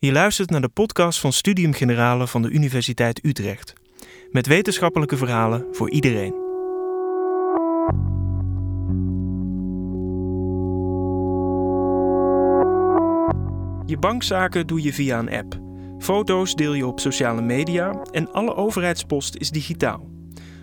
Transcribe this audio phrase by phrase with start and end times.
[0.00, 3.72] Je luistert naar de podcast van Studium Generale van de Universiteit Utrecht.
[4.30, 6.32] Met wetenschappelijke verhalen voor iedereen.
[13.86, 15.60] Je bankzaken doe je via een app.
[15.98, 20.10] Foto's deel je op sociale media en alle overheidspost is digitaal.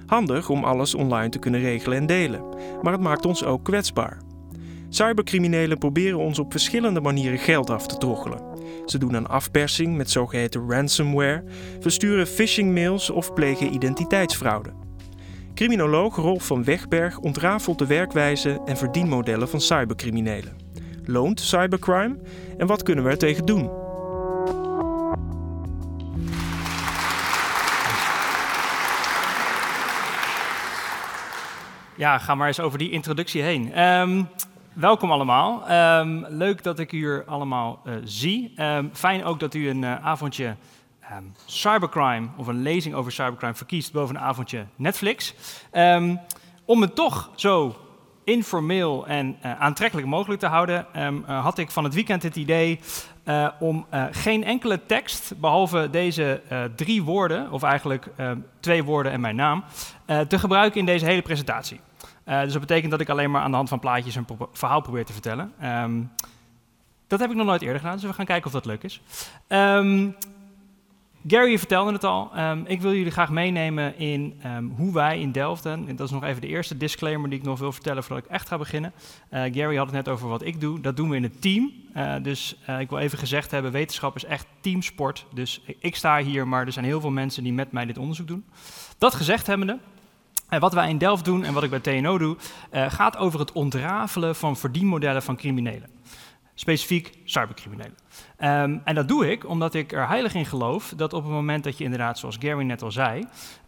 [0.06, 2.44] Handig om alles online te kunnen regelen en delen,
[2.82, 4.22] maar het maakt ons ook kwetsbaar.
[4.90, 8.55] Cybercriminelen proberen ons op verschillende manieren geld af te troggelen.
[8.86, 11.44] Ze doen aan afpersing met zogeheten ransomware,
[11.80, 14.74] versturen phishing-mails of plegen identiteitsfraude.
[15.54, 20.56] Criminoloog Rolf van Wegberg ontrafelt de werkwijze en verdienmodellen van cybercriminelen.
[21.04, 22.18] Loont cybercrime
[22.58, 23.70] en wat kunnen we er tegen doen?
[31.98, 33.74] Ja, ga maar eens over die introductie heen.
[33.74, 34.24] Ehm,
[34.76, 35.68] welkom allemaal.
[35.68, 38.54] Ehm, leuk dat ik u allemaal uh, zie.
[38.56, 40.56] Ehm, fijn ook dat u een uh, avondje
[41.46, 45.34] cybercrime of een lezing over cybercrime verkiest boven een avondje Netflix.
[46.66, 47.76] om het toch zo
[48.24, 50.86] informeel en uh, aantrekkelijk mogelijk te houden,
[51.26, 52.80] had ik van het weekend het idee
[53.60, 56.42] om geen enkele tekst, behalve deze
[56.76, 58.08] drie woorden, of eigenlijk
[58.60, 59.64] twee woorden en mijn naam,
[60.28, 61.80] te gebruiken in deze hele presentatie.
[62.28, 64.82] Uh, dus dat betekent dat ik alleen maar aan de hand van plaatjes een verhaal
[64.82, 65.54] probeer te vertellen.
[65.64, 66.12] Um,
[67.08, 69.02] dat heb ik nog nooit eerder gedaan, dus we gaan kijken of dat leuk is.
[69.48, 70.16] Um,
[71.28, 72.32] Gary vertelde het al.
[72.38, 74.42] Um, ik wil jullie graag meenemen in
[74.76, 77.60] hoe wij in Delft, en dat is nog even de eerste disclaimer die ik nog
[77.60, 78.94] wil vertellen voordat ik echt ga beginnen.
[79.32, 80.82] Uh, Gary had het net over wat ik doe.
[80.82, 81.72] Dat doen we in een team.
[81.98, 85.26] Uh, dus ik wil even gezegd hebben, wetenschap is echt teamsport.
[85.34, 87.98] Dus ik, ik sta hier, maar er zijn heel veel mensen die met mij dit
[87.98, 88.46] onderzoek doen.
[88.98, 89.80] Dat gezegd hebbende, en
[90.60, 92.38] wat wij in Delft doen en wat ik bij TNO doe,
[92.72, 95.90] uh, gaat over het ontrafelen van verdienmodellen van criminelen.
[96.54, 97.96] Specifiek cybercriminelen.
[98.40, 101.64] Um, en dat doe ik omdat ik er heilig in geloof dat op het moment
[101.64, 103.24] dat je inderdaad, zoals Gary net al zei,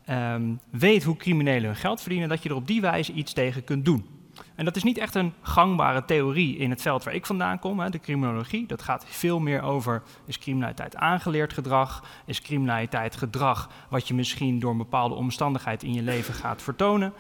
[0.09, 3.63] um, weet hoe criminelen hun geld verdienen, dat je er op die wijze iets tegen
[3.63, 4.16] kunt doen.
[4.55, 7.79] En dat is niet echt een gangbare theorie in het veld waar ik vandaan kom,
[7.79, 8.67] hè, de criminologie.
[8.67, 12.03] Dat gaat veel meer over, is criminaliteit aangeleerd gedrag?
[12.25, 17.13] Is criminaliteit gedrag wat je misschien door een bepaalde omstandigheid in je leven gaat vertonen?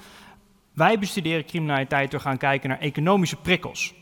[0.73, 3.93] Wij bestuderen criminaliteit door gaan kijken naar economische prikkels.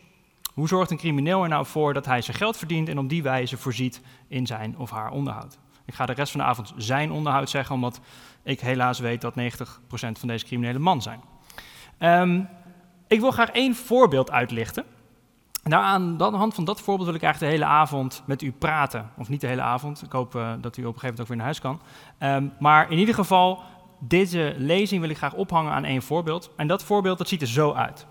[0.53, 3.23] Hoe zorgt een crimineel er nou voor dat hij zijn geld verdient en op die
[3.23, 5.57] wijze voorziet in zijn of haar onderhoud?
[5.85, 7.99] Ik ga de rest van de avond zijn onderhoud zeggen, omdat
[8.43, 9.39] ik helaas weet dat 90%
[9.89, 11.21] van deze criminelen man zijn.
[11.99, 12.47] Um,
[13.07, 14.85] ik wil graag één voorbeeld uitlichten.
[15.63, 18.51] Nou, aan de hand van dat voorbeeld wil ik eigenlijk de hele avond met u
[18.51, 19.09] praten.
[19.17, 21.27] Of niet de hele avond, ik hoop uh, dat u op een gegeven moment ook
[21.27, 21.81] weer naar huis kan.
[22.19, 23.63] Um, maar in ieder geval,
[23.99, 26.51] deze lezing wil ik graag ophangen aan één voorbeeld.
[26.55, 28.05] En dat voorbeeld dat ziet er zo uit.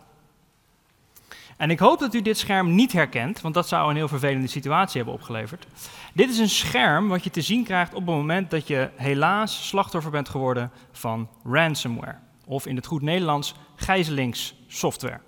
[1.56, 4.46] En ik hoop dat u dit scherm niet herkent, want dat zou een heel vervelende
[4.46, 5.66] situatie hebben opgeleverd.
[6.12, 9.68] Dit is een scherm wat je te zien krijgt op het moment dat je helaas
[9.68, 12.16] slachtoffer bent geworden van ransomware.
[12.44, 15.20] Of in het goed Nederlands gijzelingssoftware.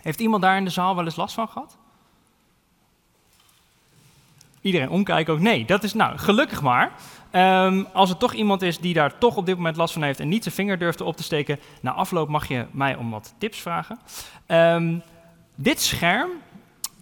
[0.00, 1.76] Heeft iemand daar in de zaal wel eens last van gehad?
[4.60, 5.40] Iedereen omkijken ook?
[5.40, 6.92] Nee, dat is nou gelukkig maar.
[7.32, 10.20] Um, als er toch iemand is die daar toch op dit moment last van heeft
[10.20, 13.34] en niet zijn vinger durft op te steken, na afloop mag je mij om wat
[13.38, 13.98] tips vragen.
[14.46, 15.02] Um,
[15.54, 16.30] dit scherm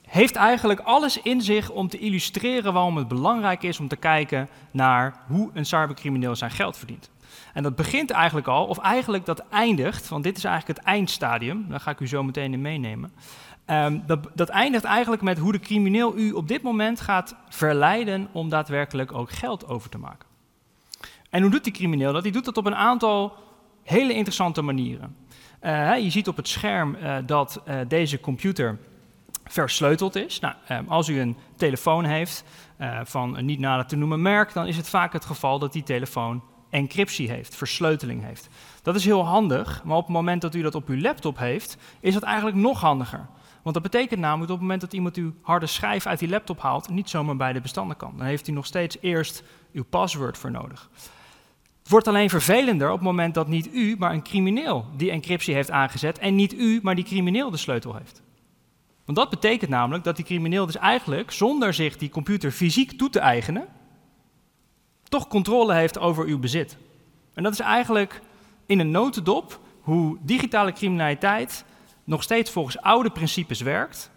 [0.06, 4.49] heeft eigenlijk alles in zich om te illustreren waarom het belangrijk is om te kijken
[4.71, 7.11] naar hoe een cybercrimineel zijn geld verdient.
[7.52, 11.66] En dat begint eigenlijk al, of eigenlijk dat eindigt, want dit is eigenlijk het eindstadium,
[11.68, 13.12] daar ga ik u zo meteen in meenemen.
[13.66, 18.28] Um, dat, dat eindigt eigenlijk met hoe de crimineel u op dit moment gaat verleiden
[18.32, 20.28] om daadwerkelijk ook geld over te maken.
[21.30, 22.22] En hoe doet die crimineel dat?
[22.22, 23.36] Die doet dat op een aantal
[23.82, 25.16] hele interessante manieren.
[25.62, 28.78] Uh, je ziet op het scherm uh, dat uh, deze computer
[29.44, 30.40] versleuteld is.
[30.40, 32.44] Nou, um, als u een telefoon heeft
[33.02, 35.82] van een niet nader te noemen merk, dan is het vaak het geval dat die
[35.82, 36.42] telefoon
[36.72, 38.49] encryptie heeft, versleuteling heeft.
[38.83, 41.77] Dat is heel handig, maar op het moment dat u dat op uw laptop heeft,
[42.00, 43.27] is dat eigenlijk nog handiger.
[43.62, 46.28] Want dat betekent namelijk dat op het moment dat iemand uw harde schijf uit die
[46.28, 48.14] laptop haalt, niet zomaar bij de bestanden kan.
[48.17, 49.43] Dan heeft u nog steeds eerst
[49.73, 50.91] uw password voor nodig.
[51.82, 55.55] Het wordt alleen vervelender op het moment dat niet u, maar een crimineel die encryptie
[55.55, 58.23] heeft aangezet en niet u, maar die crimineel de sleutel heeft.
[59.05, 63.11] Want dat betekent namelijk dat die crimineel dus eigenlijk, zonder zich die computer fysiek toe
[63.11, 63.69] te eigenen,
[65.12, 66.76] toch controle heeft over uw bezit.
[67.35, 68.20] En dat is eigenlijk
[68.67, 71.64] in een notendop hoe digitale criminaliteit
[72.05, 74.11] nog steeds volgens oude principes werkt.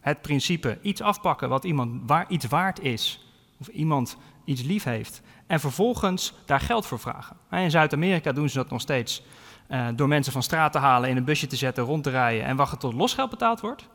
[0.00, 3.26] Het principe iets afpakken wat iemand waar, iets waard is,
[3.60, 7.36] of iemand iets lief heeft, en vervolgens daar geld voor vragen.
[7.50, 9.22] In Zuid-Amerika doen ze dat nog steeds
[9.68, 12.44] uh, door mensen van straat te halen, in een busje te zetten, rond te rijden
[12.44, 13.88] en wachten tot losgeld betaald wordt.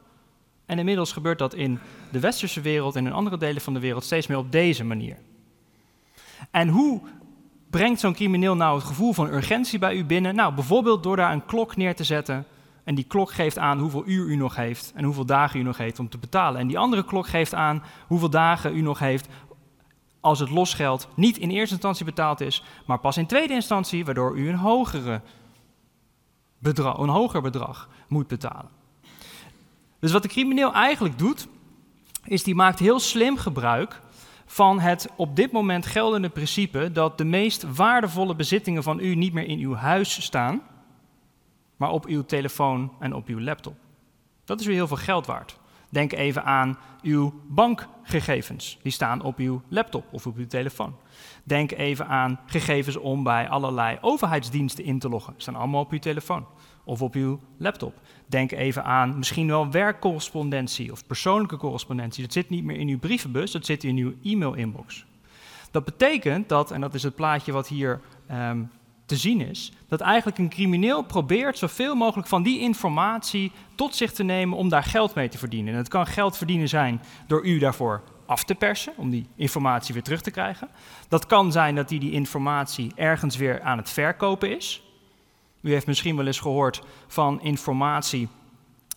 [0.66, 1.80] En inmiddels gebeurt dat in
[2.12, 5.18] de westerse wereld en in andere delen van de wereld steeds meer op deze manier.
[6.52, 7.02] En hoe
[7.70, 10.36] brengt zo'n crimineel nou het gevoel van urgentie bij u binnen?
[10.36, 12.46] Nou, bijvoorbeeld door daar een klok neer te zetten.
[12.84, 15.78] En die klok geeft aan hoeveel uur u nog heeft en hoeveel dagen u nog
[15.78, 16.62] heeft om te betalen.
[16.62, 19.28] En die andere klok geeft aan hoeveel dagen u nog heeft
[20.20, 24.38] als het losgeld niet in eerste instantie betaald is, maar pas in tweede instantie, waardoor
[24.38, 25.22] u een, hogere
[26.62, 28.70] een hoger bedrag moet betalen.
[30.00, 31.48] Dus wat de crimineel eigenlijk doet,
[32.24, 34.02] is die maakt heel slim gebruik
[34.50, 39.34] van het op dit moment geldende principe dat de meest waardevolle bezittingen van u niet
[39.34, 40.62] meer in uw huis staan,
[41.76, 43.76] maar op uw telefoon en op uw laptop.
[44.46, 45.58] Dat is weer heel veel geld waard.
[45.90, 48.78] Denk even aan uw bankgegevens.
[48.82, 50.96] Die staan op uw laptop of op uw telefoon.
[51.44, 55.34] Denk even aan gegevens om bij allerlei overheidsdiensten in te loggen.
[55.34, 56.46] Die staan allemaal op uw telefoon
[56.88, 58.00] of op uw laptop.
[58.26, 62.24] Denk even aan misschien wel werkcorrespondentie of persoonlijke correspondentie.
[62.24, 65.06] Dat zit niet meer in uw brievenbus, dat zit in uw e-mail-inbox.
[65.72, 68.02] Dat betekent dat, en dat is het plaatje wat hier
[68.32, 68.70] um,
[69.06, 74.12] te zien is, dat eigenlijk een crimineel probeert zoveel mogelijk van die informatie tot zich
[74.12, 75.74] te nemen om daar geld mee te verdienen.
[75.74, 79.94] En het kan geld verdienen zijn door u daarvoor af te persen, om die informatie
[79.94, 80.70] weer terug te krijgen.
[81.08, 84.87] Dat kan zijn dat hij die informatie ergens weer aan het verkopen is.
[85.62, 88.28] U heeft misschien wel eens gehoord van informatie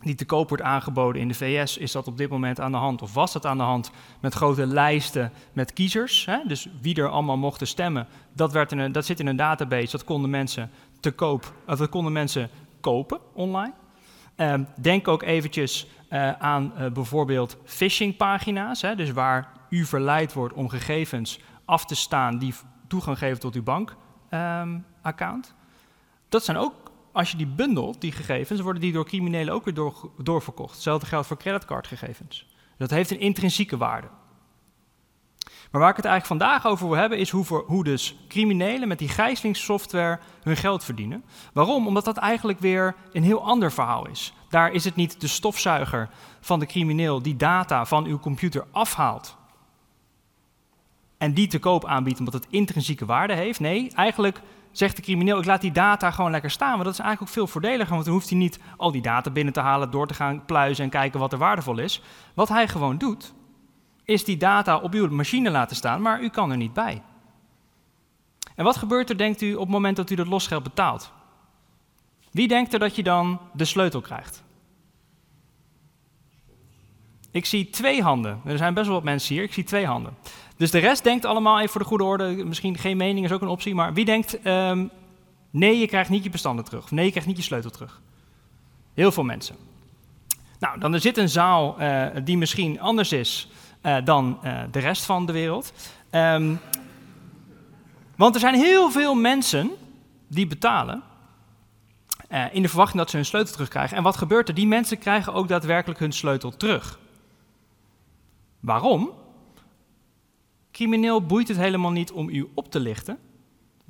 [0.03, 2.79] die te koop wordt aangeboden in de VS, is dat op dit moment aan de
[2.79, 3.91] hand, of was dat aan de hand,
[4.21, 6.25] met grote lijsten met kiezers.
[6.27, 6.39] Hè?
[6.47, 10.05] Dus wie er allemaal mochten stemmen, dat, werd in een, zit in een database, dat
[10.05, 10.71] konden mensen
[11.01, 13.73] te koop, dat konden mensen kopen online.
[14.37, 18.95] Ehm, denk ook eventjes uh, aan uh, bijvoorbeeld phishingpagina's, hè?
[18.95, 22.55] dus waar u verleid wordt om gegevens af te staan die
[22.87, 25.55] toegang geven tot uw bankaccount.
[26.31, 26.75] Dat zijn ook
[27.13, 30.75] als je die bundelt, die gegevens, worden die door criminelen ook weer door, doorverkocht.
[30.75, 32.47] Hetzelfde geldt voor creditcardgegevens.
[32.77, 34.09] Dat heeft een intrinsieke waarde.
[35.71, 38.89] Maar waar ik het eigenlijk vandaag over wil hebben, is hoe, voor, hoe dus criminelen
[38.89, 41.25] met die gijzelingssoftware hun geld verdienen.
[41.53, 41.87] Waarom?
[41.87, 44.33] Omdat dat eigenlijk weer een heel ander verhaal is.
[44.49, 46.09] Daar is het niet de stofzuiger
[46.41, 49.37] van de crimineel die data van uw computer afhaalt
[51.19, 53.61] en die te koop aanbiedt omdat het intrinsieke waarde heeft.
[53.61, 54.41] Nee, eigenlijk
[54.73, 56.73] zegt de crimineel, ik laat die data gewoon lekker staan.
[56.73, 59.31] Want dat is eigenlijk ook veel voordeliger, want dan hoeft hij niet al die data
[59.31, 62.03] binnen te halen, door te gaan pluizen en kijken wat er waardevol is.
[62.35, 63.35] Wat hij gewoon doet,
[64.05, 67.03] is die data op uw machine laten staan, maar u kan er niet bij.
[68.55, 71.13] En wat gebeurt er, denkt u, op het moment dat u dat losgeld betaalt?
[72.31, 74.43] Wie denkt er dat je dan de sleutel krijgt?
[77.31, 78.41] Ik zie twee handen.
[78.45, 79.45] Er zijn best wel wat mensen hier.
[79.45, 80.17] Ik zie twee handen.
[80.61, 83.43] Dus de rest denkt allemaal, even voor de goede orde, misschien geen mening is ook
[83.43, 84.91] een optie, maar wie denkt, um,
[85.51, 88.01] nee, je krijgt niet je bestanden terug, of nee, je krijgt niet je sleutel terug?
[88.95, 89.57] Heel veel mensen.
[90.59, 93.49] Nou, dan er zit een zaal uh, die misschien anders is
[93.83, 95.73] uh, dan uh, de rest van de wereld.
[96.11, 96.61] Um,
[98.17, 99.71] want er zijn heel veel mensen
[100.29, 101.03] die betalen
[102.53, 103.97] in de verwachting dat ze hun sleutel terugkrijgen.
[103.97, 104.55] En wat gebeurt er?
[104.55, 106.99] Die mensen krijgen ook daadwerkelijk hun sleutel terug.
[108.61, 109.11] Waarom?
[110.73, 113.19] Crimineel boeit het helemaal niet om u op te lichten.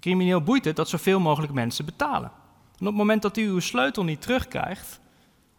[0.01, 2.31] Crimineel boeit het dat zoveel mogelijk mensen betalen.
[2.79, 5.01] En op het moment dat u uw sleutel niet terugkrijgt,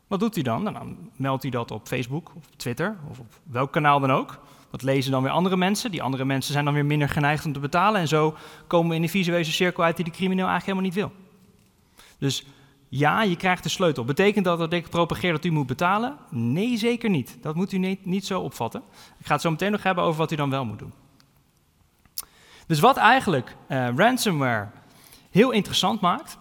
[0.08, 0.64] wat doet u dan?
[0.64, 4.40] Nou, dan meldt u dat op Facebook of Twitter of op welk kanaal dan ook.
[4.72, 5.92] Dat lezen dan weer andere mensen.
[5.92, 8.02] Die andere mensen zijn dan weer minder geneigd om te betalen.
[8.02, 8.36] En zo
[8.68, 11.28] komen we in de visuele cirkel uit die de crimineel eigenlijk helemaal niet wil.
[12.18, 12.46] Dus
[12.90, 14.06] ja, je krijgt de sleutel.
[14.06, 16.18] Betekent dat dat ik propageer dat u moet betalen?
[16.30, 17.38] Nee, zeker niet.
[17.42, 18.82] Dat moet u niet, niet zo opvatten.
[19.20, 20.94] Ik ga het zo meteen nog hebben over wat u dan wel moet doen.
[22.72, 24.68] Dus wat eigenlijk uh, ransomware
[25.30, 26.38] heel interessant maakt,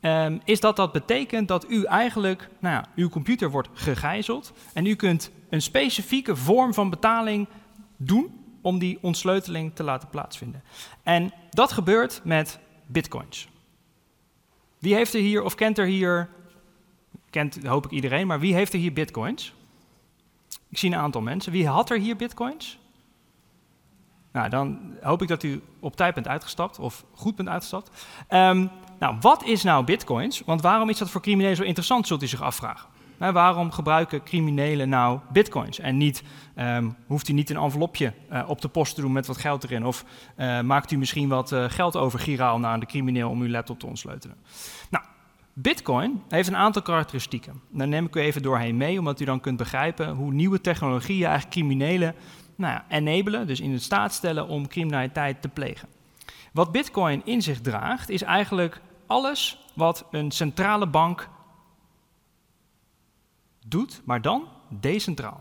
[0.00, 4.86] um, is dat dat betekent dat u eigenlijk, nou ja, uw computer wordt gegijzeld en
[4.86, 7.48] u kunt een specifieke vorm van betaling
[7.96, 10.62] doen om die ontsleuteling te laten plaatsvinden.
[11.02, 13.48] En dat gebeurt met bitcoins.
[14.78, 16.28] Wie heeft er hier, of kent er hier,
[17.30, 19.54] kent hoop ik iedereen, maar wie heeft er hier bitcoins?
[20.68, 21.52] Ik zie een aantal mensen.
[21.52, 22.78] Wie had er hier bitcoins?
[24.32, 28.06] Nou, dan hoop ik dat u op tijd bent uitgestapt of goed bent uitgestapt.
[28.28, 30.42] Um, nou, wat is nou bitcoins?
[30.46, 32.88] Want waarom is dat voor criminelen zo interessant, zult u zich afvragen.
[33.18, 35.78] Nou, waarom gebruiken criminelen nou bitcoins?
[35.78, 36.22] En niet,
[36.56, 39.64] um, hoeft u niet een envelopje uh, op de post te doen met wat geld
[39.64, 39.86] erin?
[39.86, 40.04] Of
[40.36, 43.78] uh, maakt u misschien wat uh, geld over giraal naar de crimineel om uw laptop
[43.78, 44.36] te ontsleutelen?
[44.90, 45.04] Nou,
[45.52, 47.60] Bitcoin heeft een aantal karakteristieken.
[47.68, 51.24] Daar neem ik u even doorheen mee, omdat u dan kunt begrijpen hoe nieuwe technologieën
[51.24, 52.14] eigenlijk criminelen
[52.56, 55.88] nou ja, enabelen, dus in staat stellen om criminaliteit te plegen.
[56.52, 61.28] Wat Bitcoin in zich draagt, is eigenlijk alles wat een centrale bank
[63.66, 65.40] doet, maar dan decentraal.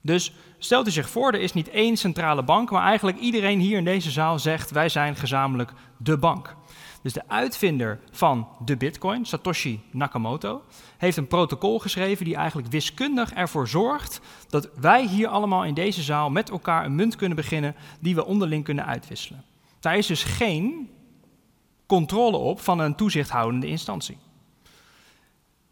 [0.00, 3.78] Dus stelt u zich voor, er is niet één centrale bank, maar eigenlijk iedereen hier
[3.78, 6.56] in deze zaal zegt wij zijn gezamenlijk de bank.
[7.06, 10.62] Dus de uitvinder van de Bitcoin, Satoshi Nakamoto,
[10.96, 16.02] heeft een protocol geschreven die eigenlijk wiskundig ervoor zorgt dat wij hier allemaal in deze
[16.02, 19.44] zaal met elkaar een munt kunnen beginnen die we onderling kunnen uitwisselen.
[19.80, 20.90] Daar is dus geen
[21.86, 24.18] controle op van een toezichthoudende instantie.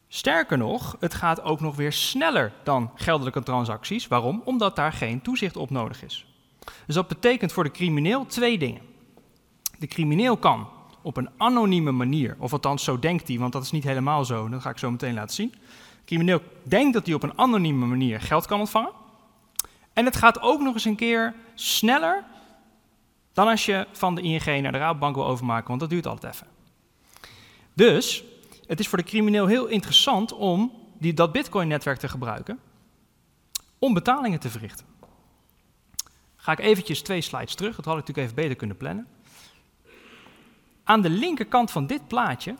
[0.08, 4.06] Sterker nog, het gaat ook nog weer sneller dan geldelijke transacties.
[4.06, 4.42] Waarom?
[4.44, 6.26] Omdat daar geen toezicht op nodig is.
[6.86, 8.82] Dus dat betekent voor de crimineel twee dingen.
[9.78, 10.68] De crimineel kan
[11.04, 14.48] op een anonieme manier, of althans zo denkt hij, want dat is niet helemaal zo,
[14.48, 15.50] dat ga ik zo meteen laten zien.
[15.50, 18.92] De crimineel denkt dat hij op een anonieme manier geld kan ontvangen.
[19.92, 22.24] En het gaat ook nog eens een keer sneller
[23.32, 26.34] dan als je van de ING naar de Rabobank wil overmaken, want dat duurt altijd
[26.34, 26.46] even.
[27.72, 28.24] Dus
[28.66, 32.58] het is voor de crimineel heel interessant om die, dat Bitcoin-netwerk te gebruiken
[33.78, 34.86] om betalingen te verrichten.
[36.36, 39.06] Ga ik eventjes twee slides terug, dat had ik natuurlijk even beter kunnen plannen.
[40.84, 42.54] Aan de linkerkant van dit plaatje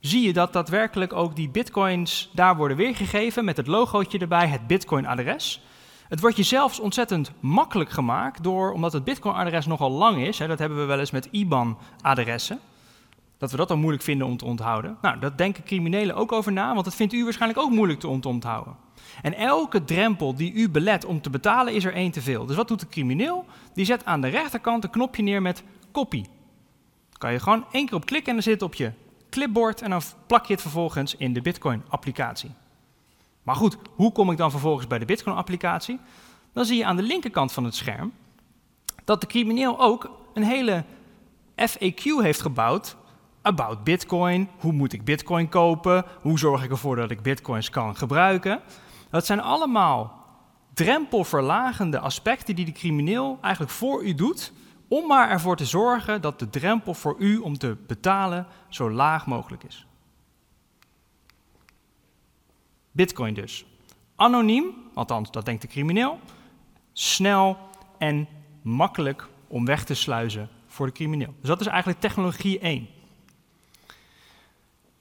[0.00, 4.66] zie je dat daadwerkelijk ook die bitcoins daar worden weergegeven met het logootje erbij, het
[4.66, 5.62] bitcoin-adres.
[6.08, 10.46] Het wordt je zelfs ontzettend makkelijk gemaakt door, omdat het bitcoin-adres nogal lang is, hè,
[10.46, 12.58] dat hebben we wel eens met IBAN-adressen,
[13.38, 14.96] dat we dat dan moeilijk vinden om te onthouden.
[15.02, 18.08] Nou, dat denken criminelen ook over na, want dat vindt u waarschijnlijk ook moeilijk te
[18.28, 18.76] onthouden.
[19.22, 22.46] En elke drempel die u belet om te betalen is er één te veel.
[22.46, 23.44] Dus wat doet de crimineel?
[23.74, 26.24] Die zet aan de rechterkant een knopje neer met copy
[27.18, 28.92] kan je gewoon één keer op klikken en dan zit het op je
[29.30, 32.50] clipboard en dan plak je het vervolgens in de Bitcoin-applicatie.
[33.42, 36.00] Maar goed, hoe kom ik dan vervolgens bij de Bitcoin-applicatie?
[36.52, 38.12] Dan zie je aan de linkerkant van het scherm
[39.04, 40.84] dat de crimineel ook een hele
[41.56, 42.96] FAQ heeft gebouwd
[43.42, 44.48] about Bitcoin.
[44.58, 46.04] Hoe moet ik Bitcoin kopen?
[46.20, 48.60] Hoe zorg ik ervoor dat ik Bitcoins kan gebruiken?
[49.10, 50.24] Dat zijn allemaal
[50.74, 54.52] drempelverlagende aspecten die de crimineel eigenlijk voor u doet
[54.94, 59.26] om maar ervoor te zorgen dat de drempel voor u om te betalen zo laag
[59.26, 59.86] mogelijk is.
[62.90, 63.66] Bitcoin dus.
[64.16, 66.20] Anoniem, althans dat denkt de crimineel,
[66.92, 67.58] snel
[67.98, 68.28] en
[68.62, 71.34] makkelijk om weg te sluizen voor de crimineel.
[71.40, 72.88] Dus dat is eigenlijk technologie 1.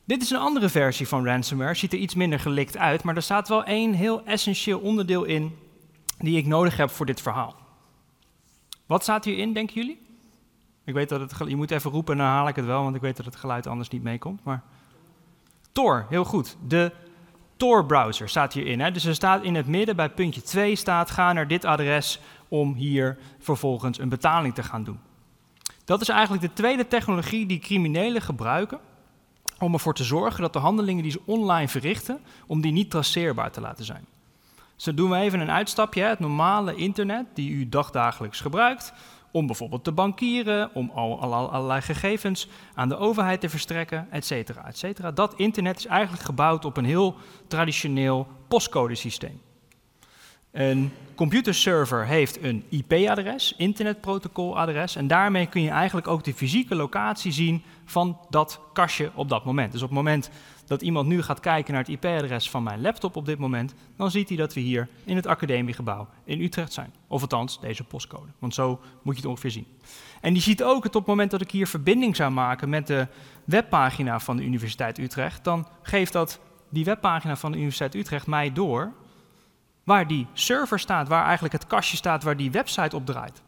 [0.04, 3.22] Dit is een andere versie van ransomware, ziet er iets minder gelikt uit, maar er
[3.22, 5.58] staat wel één heel essentieel onderdeel in
[6.18, 7.63] die ik nodig heb voor dit verhaal.
[8.86, 10.02] Wat staat hierin, denken jullie?
[10.84, 13.02] Ik weet dat het, je moet even roepen, dan haal ik het wel, want ik
[13.02, 14.44] weet dat het geluid anders niet meekomt.
[14.44, 14.64] Maar
[15.72, 16.58] Tor, heel goed.
[16.68, 16.92] De
[17.58, 18.80] Tor-browser staat hierin.
[18.80, 18.92] Hè?
[18.92, 22.74] Dus er staat in het midden bij puntje 2 staat, ga naar dit adres om
[22.74, 25.00] hier vervolgens een betaling te gaan doen.
[25.86, 28.80] Dat is eigenlijk de tweede technologie die criminelen gebruiken
[29.60, 33.52] om ervoor te zorgen dat de handelingen die ze online verrichten, om die niet traceerbaar
[33.52, 34.06] te laten zijn.
[34.76, 36.04] Dus doen we even een uitstapje.
[36.04, 38.94] Het normale internet die u dagdagelijks gebruikt
[39.32, 44.68] om bijvoorbeeld te bankieren, om al, allerlei gegevens aan de overheid te verstrekken, et cetera,
[44.68, 45.12] et cetera.
[45.12, 47.16] Dat internet is eigenlijk gebouwd op een heel
[47.48, 49.42] traditioneel postcodesysteem.
[50.54, 57.32] Een computerserver heeft een IP-adres, internetprotocoladres, en daarmee kun je eigenlijk ook de fysieke locatie
[57.32, 59.72] zien van dat kastje op dat moment.
[59.72, 60.30] Dus op het moment
[60.66, 64.12] dat iemand nu gaat kijken naar het IP-adres van mijn laptop op dit moment, dan
[64.12, 66.94] ziet hij dat we hier in het academiegebouw in Utrecht zijn.
[67.08, 68.32] Of althans, deze postcode.
[68.40, 69.68] Want zo moet je het ongeveer zien.
[70.22, 72.88] En die ziet ook het op het moment dat ik hier verbinding zou maken met
[72.88, 73.08] de
[73.46, 78.54] webpagina van de Universiteit Utrecht, dan geeft dat die webpagina van de Universiteit Utrecht mij
[78.54, 78.92] door
[79.84, 83.42] waar die server staat, waar eigenlijk het kastje staat waar die website op draait.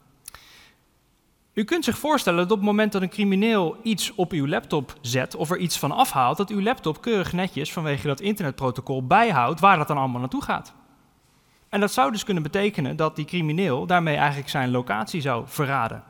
[1.54, 4.94] U kunt zich voorstellen dat op het moment dat een crimineel iets op uw laptop
[5.02, 9.60] zet of er iets van afhaalt, dat uw laptop keurig netjes vanwege dat internetprotocol bijhoudt
[9.60, 10.74] waar dat dan allemaal naartoe gaat.
[11.70, 16.04] En dat zou dus kunnen betekenen dat die crimineel daarmee eigenlijk zijn locatie zou verraden.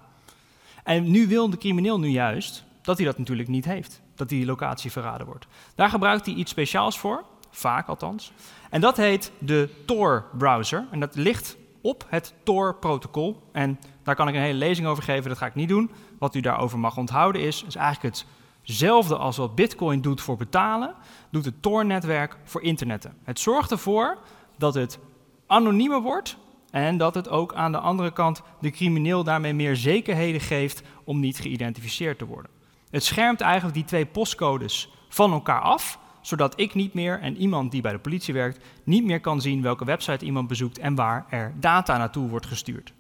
[0.83, 4.45] En nu wil de crimineel nu juist dat hij dat natuurlijk niet heeft, dat die
[4.45, 5.47] locatie verraden wordt.
[5.75, 8.31] Daar gebruikt hij iets speciaals voor, vaak althans.
[8.69, 10.85] En dat heet de Tor-browser.
[10.91, 13.41] En dat ligt op het Tor-protocol.
[13.51, 15.91] En daar kan ik een hele lezing over geven, dat ga ik niet doen.
[16.19, 18.15] Wat u daarover mag onthouden is, is eigenlijk
[18.61, 20.93] hetzelfde als wat Bitcoin doet voor betalen,
[21.29, 23.17] doet het Tor-netwerk voor internetten.
[23.23, 24.17] Het zorgt ervoor
[24.57, 24.99] dat het
[25.47, 26.37] anoniemer wordt
[26.71, 31.19] en dat het ook aan de andere kant de crimineel daarmee meer zekerheden geeft om
[31.19, 32.51] niet geïdentificeerd te worden.
[32.89, 37.71] Het schermt eigenlijk die twee postcodes van elkaar af, zodat ik niet meer en iemand
[37.71, 41.25] die bij de politie werkt niet meer kan zien welke website iemand bezoekt en waar
[41.29, 42.93] er data naartoe wordt gestuurd.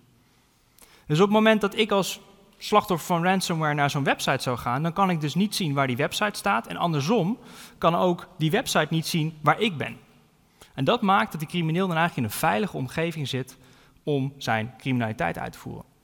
[1.07, 2.19] Dus op het moment dat ik als
[2.57, 5.87] slachtoffer van ransomware naar zo'n website zou gaan, dan kan ik dus niet zien waar
[5.87, 6.67] die website staat.
[6.67, 7.37] En andersom
[7.77, 9.97] kan ook die website niet zien waar ik ben.
[10.73, 13.57] En dat maakt dat die crimineel dan eigenlijk in een veilige omgeving zit
[14.03, 15.94] om zijn criminaliteit uit te voeren.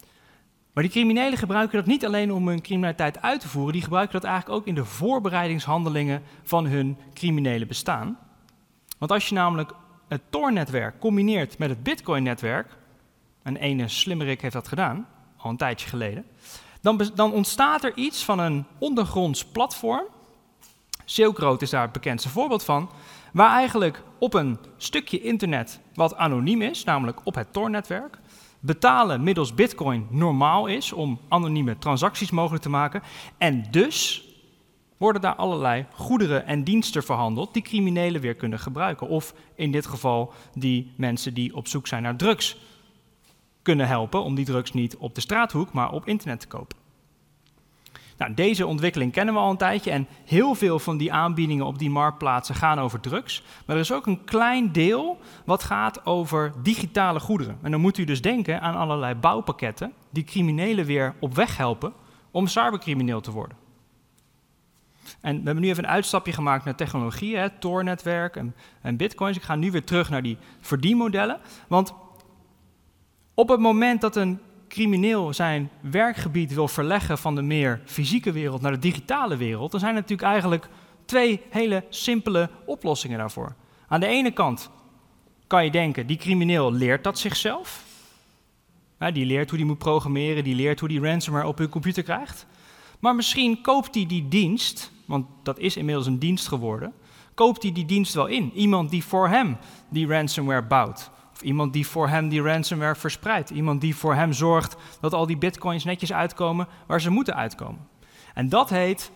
[0.73, 4.13] Maar die criminelen gebruiken dat niet alleen om hun criminaliteit uit te voeren, die gebruiken
[4.21, 8.17] dat eigenlijk ook in de voorbereidingshandelingen van hun criminele bestaan.
[8.97, 9.71] Want als je namelijk
[10.07, 12.77] het Tor-netwerk combineert met het Bitcoin-netwerk,
[13.43, 16.25] een ene slimmerik heeft dat gedaan, al een tijdje geleden,
[16.81, 20.05] dan, dan ontstaat er iets van een ondergronds platform.
[21.05, 22.89] Silk Road is daar het bekendste voorbeeld van,
[23.33, 28.17] waar eigenlijk op een stukje internet wat anoniem is, namelijk op het Tor-netwerk,
[28.61, 33.01] betalen middels Bitcoin normaal is om anonieme transacties mogelijk te maken.
[33.37, 34.25] En dus
[34.97, 39.07] worden daar allerlei goederen en diensten verhandeld die criminelen weer kunnen gebruiken.
[39.07, 42.57] Of in dit geval die mensen die op zoek zijn naar drugs
[43.61, 46.80] kunnen helpen om die drugs niet op de straathoek, maar op internet te kopen.
[48.21, 51.79] Nou, deze ontwikkeling kennen we al een tijdje en heel veel van die aanbiedingen op
[51.79, 53.43] die marktplaatsen gaan over drugs.
[53.65, 57.57] Maar er is ook een klein deel wat gaat over digitale goederen.
[57.61, 61.93] En dan moet u dus denken aan allerlei bouwpakketten die criminelen weer op weg helpen
[62.31, 63.57] om cybercrimineel te worden.
[65.21, 69.37] En we hebben nu even een uitstapje gemaakt naar technologie, het Tor-netwerk en, en bitcoins.
[69.37, 71.39] Ik ga nu weer terug naar die verdienmodellen.
[71.67, 71.93] Want
[73.33, 74.39] op het moment dat een
[74.71, 79.79] crimineel zijn werkgebied wil verleggen van de meer fysieke wereld naar de digitale wereld, dan
[79.79, 80.67] zijn er natuurlijk eigenlijk
[81.05, 83.55] twee hele simpele oplossingen daarvoor.
[83.87, 84.69] Aan de ene kant
[85.47, 87.83] kan je denken, die crimineel leert dat zichzelf.
[89.13, 92.45] die leert hoe hij moet programmeren, die leert hoe die ransomware op hun computer krijgt.
[92.99, 96.93] Maar misschien koopt hij die dienst, want dat is inmiddels een dienst geworden,
[97.33, 98.51] koopt hij die dienst wel in.
[98.53, 99.57] Iemand die voor hem
[99.89, 103.49] die ransomware bouwt iemand die voor hem die ransomware verspreidt.
[103.49, 107.87] Iemand die voor hem zorgt dat al die bitcoins netjes uitkomen waar ze moeten uitkomen.
[108.33, 109.11] En dat heet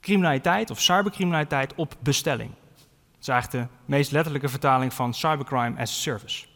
[0.00, 2.50] criminaliteit of cybercriminaliteit op bestelling.
[2.50, 6.46] Dat is eigenlijk de meest letterlijke vertaling van cybercrime as a service.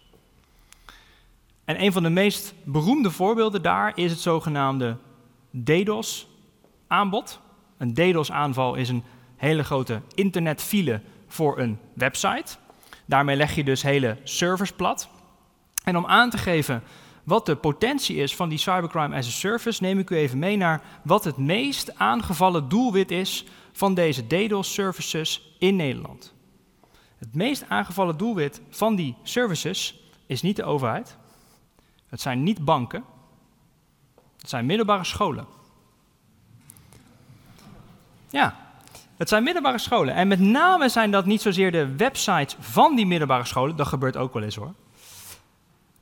[1.64, 4.96] En een van de meest beroemde voorbeelden daar is het zogenaamde
[5.50, 7.40] DDoS-aanbod.
[7.78, 9.04] Een DDoS-aanval is een
[9.36, 12.56] hele grote internetfile voor een website.
[13.10, 15.08] Daarmee leg je dus hele servers plat.
[15.84, 16.82] En om aan te geven
[17.24, 20.56] wat de potentie is van die cybercrime as a service, neem ik u even mee
[20.56, 26.34] naar wat het meest aangevallen doelwit is van deze DDoS services in Nederland.
[27.18, 31.16] Het meest aangevallen doelwit van die services is niet de overheid.
[32.08, 33.04] Het zijn niet banken.
[34.36, 35.46] Het zijn middelbare scholen.
[38.28, 38.69] Ja,
[39.20, 40.14] het zijn middelbare scholen.
[40.14, 44.16] En met name zijn dat niet zozeer de websites van die middelbare scholen, dat gebeurt
[44.16, 44.74] ook wel eens hoor.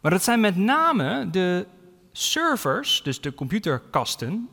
[0.01, 1.67] Maar dat zijn met name de
[2.13, 4.49] servers, dus de computerkasten,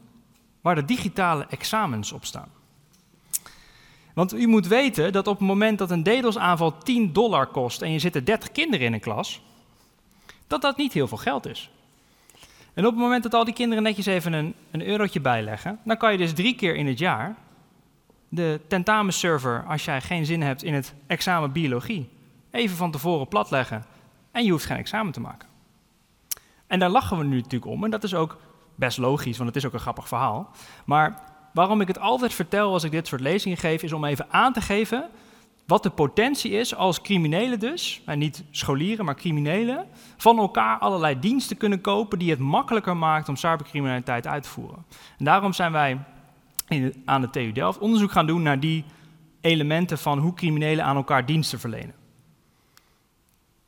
[0.62, 2.50] waar de digitale examens op staan.
[4.14, 7.92] Want u moet weten dat op het moment dat een DDoS-aanval 10 dollar kost en
[7.92, 9.42] je zitten 30 kinderen in een klas,
[10.48, 11.70] dat dat niet heel veel geld is.
[12.74, 15.98] En op het moment dat al die kinderen netjes even een, een eurotje bijleggen, dan
[15.98, 17.44] kan je dus drie keer in het jaar
[18.36, 22.10] de tentamenserver, als jij geen zin hebt in het examen biologie,
[22.52, 23.84] even van tevoren platleggen
[24.32, 25.50] en je hoeft geen examen te maken.
[26.68, 28.38] En daar lachen we nu natuurlijk om en dat is ook
[28.76, 30.50] best logisch, want het is ook een grappig verhaal.
[30.86, 34.26] Maar waarom ik het altijd vertel als ik dit soort lezingen geef, is om even
[34.30, 35.10] aan te geven
[35.66, 41.20] wat de potentie is als criminelen dus, en niet scholieren, maar criminelen, van elkaar allerlei
[41.20, 44.86] diensten kunnen kopen die het makkelijker maakt om cybercriminaliteit uit te voeren.
[45.18, 46.00] En daarom zijn wij
[46.68, 48.84] in, aan de TU Delft onderzoek gaan doen naar die
[49.42, 51.94] elementen van hoe criminelen aan elkaar diensten verlenen.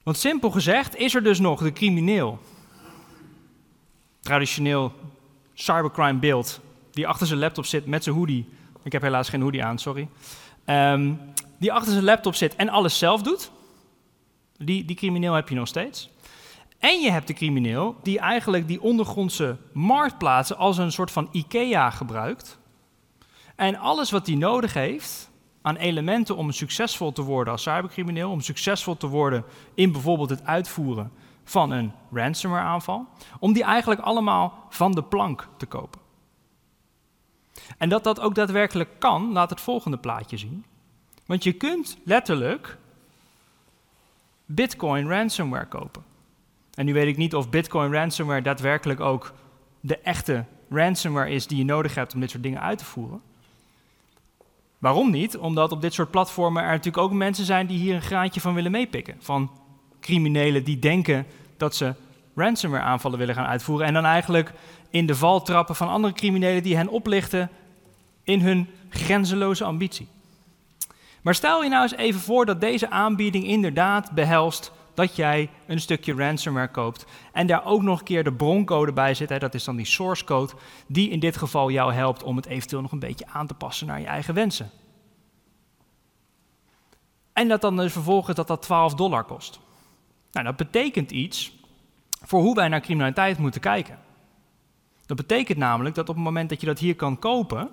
[0.03, 2.39] Want simpel gezegd is er dus nog de crimineel,
[4.19, 4.93] traditioneel
[5.53, 6.59] cybercrime beeld,
[6.91, 8.49] die achter zijn laptop zit met zijn hoodie.
[8.83, 10.07] Ik heb helaas geen hoodie aan, sorry.
[10.65, 11.13] Ehm,
[11.57, 13.51] die achter zijn laptop zit en alles zelf doet.
[14.57, 16.09] Die, die crimineel heb je nog steeds.
[16.79, 21.89] En je hebt de crimineel die eigenlijk die ondergrondse marktplaatsen als een soort van IKEA
[21.89, 22.59] gebruikt
[23.57, 25.29] en alles wat hij nodig heeft
[25.61, 29.43] aan elementen om succesvol te worden als cybercrimineel, om succesvol te worden
[29.73, 31.11] in bijvoorbeeld het uitvoeren
[31.43, 33.07] van een ransomware aanval,
[33.39, 36.01] om die eigenlijk allemaal van de plank te kopen.
[37.77, 40.65] En dat dat ook daadwerkelijk kan, laat het volgende plaatje zien.
[41.25, 42.77] Want je kunt letterlijk
[44.45, 46.03] Bitcoin ransomware kopen.
[46.73, 49.33] En nu weet ik niet of Bitcoin ransomware daadwerkelijk ook
[49.79, 53.21] de echte ransomware is die je nodig hebt om dit soort dingen uit te voeren.
[54.77, 55.37] Waarom niet?
[55.37, 58.53] Omdat op dit soort platformen er natuurlijk ook mensen zijn die hier een graantje van
[58.53, 59.15] willen meepikken.
[59.19, 59.51] Van
[59.99, 61.25] criminelen die denken
[61.57, 61.93] dat ze
[62.35, 63.87] ransomware aanvallen willen gaan uitvoeren.
[63.87, 64.53] En dan eigenlijk
[64.89, 67.49] in de val trappen van andere criminelen die hen oplichten
[68.23, 70.07] in hun grenzeloze ambitie.
[71.21, 75.79] Maar stel je nou eens even voor dat deze aanbieding inderdaad behelst dat jij een
[75.79, 79.53] stukje ransomware koopt en daar ook nog een keer de broncode bij zit, hè, dat
[79.53, 80.53] is dan die source code,
[80.87, 83.87] die in dit geval jou helpt om het eventueel nog een beetje aan te passen
[83.87, 84.69] naar je eigen wensen.
[87.33, 89.59] En dat dan dus vervolgens dat dat 12 dollar kost.
[90.31, 91.55] Nou, dat betekent iets
[92.21, 93.99] voor hoe wij naar criminaliteit moeten kijken.
[95.05, 97.69] Dat betekent namelijk dat op het moment dat je dat hier kan kopen,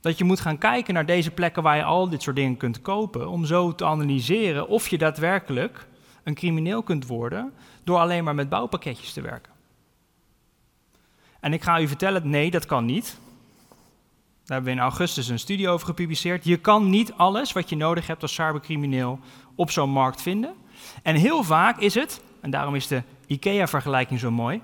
[0.00, 2.82] dat je moet gaan kijken naar deze plekken waar je al dit soort dingen kunt
[2.82, 5.90] kopen, om zo te analyseren of je daadwerkelijk
[6.22, 7.52] een crimineel kunt worden
[7.84, 9.52] door alleen maar met bouwpakketjes te werken.
[11.40, 13.04] En ik ga u vertellen, nee, dat kan niet.
[14.44, 16.44] Daar hebben we in augustus een studie over gepubliceerd.
[16.44, 19.18] Je kan niet alles wat je nodig hebt als cybercrimineel
[19.54, 20.54] op zo'n markt vinden.
[21.02, 24.62] En heel vaak is het, en daarom is de IKEA-vergelijking zo mooi,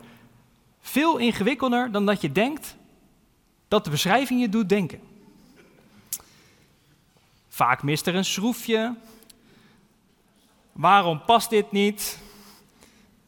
[0.81, 2.77] veel ingewikkelder dan dat je denkt
[3.69, 5.01] dat de beschrijving je doet denken.
[7.49, 8.95] Vaak mist er een schroefje.
[10.79, 12.23] Waarom past dit niet?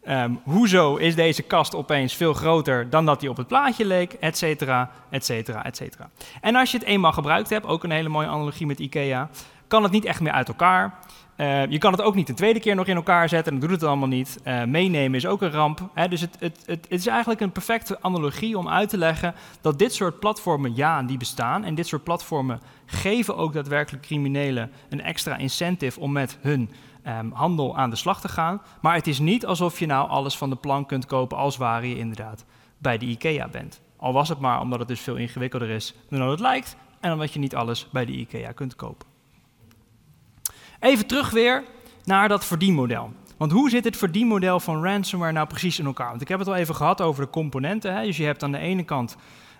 [0.08, 4.12] Um, hoezo is deze kast opeens veel groter dan dat die op het plaatje leek,
[4.12, 6.10] et cetera, et cetera, et cetera.
[6.40, 9.30] En als je het eenmaal gebruikt hebt, ook een hele mooie analogie met IKEA,
[9.66, 10.98] kan het niet echt meer uit elkaar.
[11.36, 13.70] Uh, je kan het ook niet een tweede keer nog in elkaar zetten, dan doet
[13.80, 14.40] het allemaal niet.
[14.44, 15.90] Uh, meenemen is ook een ramp.
[15.94, 16.08] Hè?
[16.08, 19.78] Dus het, het, het, het, is eigenlijk een perfecte analogie om uit te leggen dat
[19.78, 21.64] dit soort platformen, ja, die bestaan.
[21.64, 26.70] En dit soort platformen geven ook daadwerkelijk criminelen een extra incentive om met hun
[27.06, 28.62] um, handel aan de slag te gaan.
[28.80, 31.86] Maar het is niet alsof je nou alles van de plank kunt kopen als waar
[31.86, 32.44] je inderdaad
[32.78, 33.80] bij de IKEA bent.
[33.96, 37.32] Al was het maar omdat het dus veel ingewikkelder is dan het lijkt en omdat
[37.32, 39.06] je niet alles bij de IKEA kunt kopen.
[40.80, 41.64] Even terug weer
[42.04, 43.12] naar dat verdienmodel.
[43.36, 46.08] Want hoe zit het verdienmodel van ransomware nou precies in elkaar?
[46.08, 47.94] Want ik heb het al even gehad over de componenten.
[47.94, 48.04] Hè?
[48.04, 49.16] Dus je hebt aan de ene kant,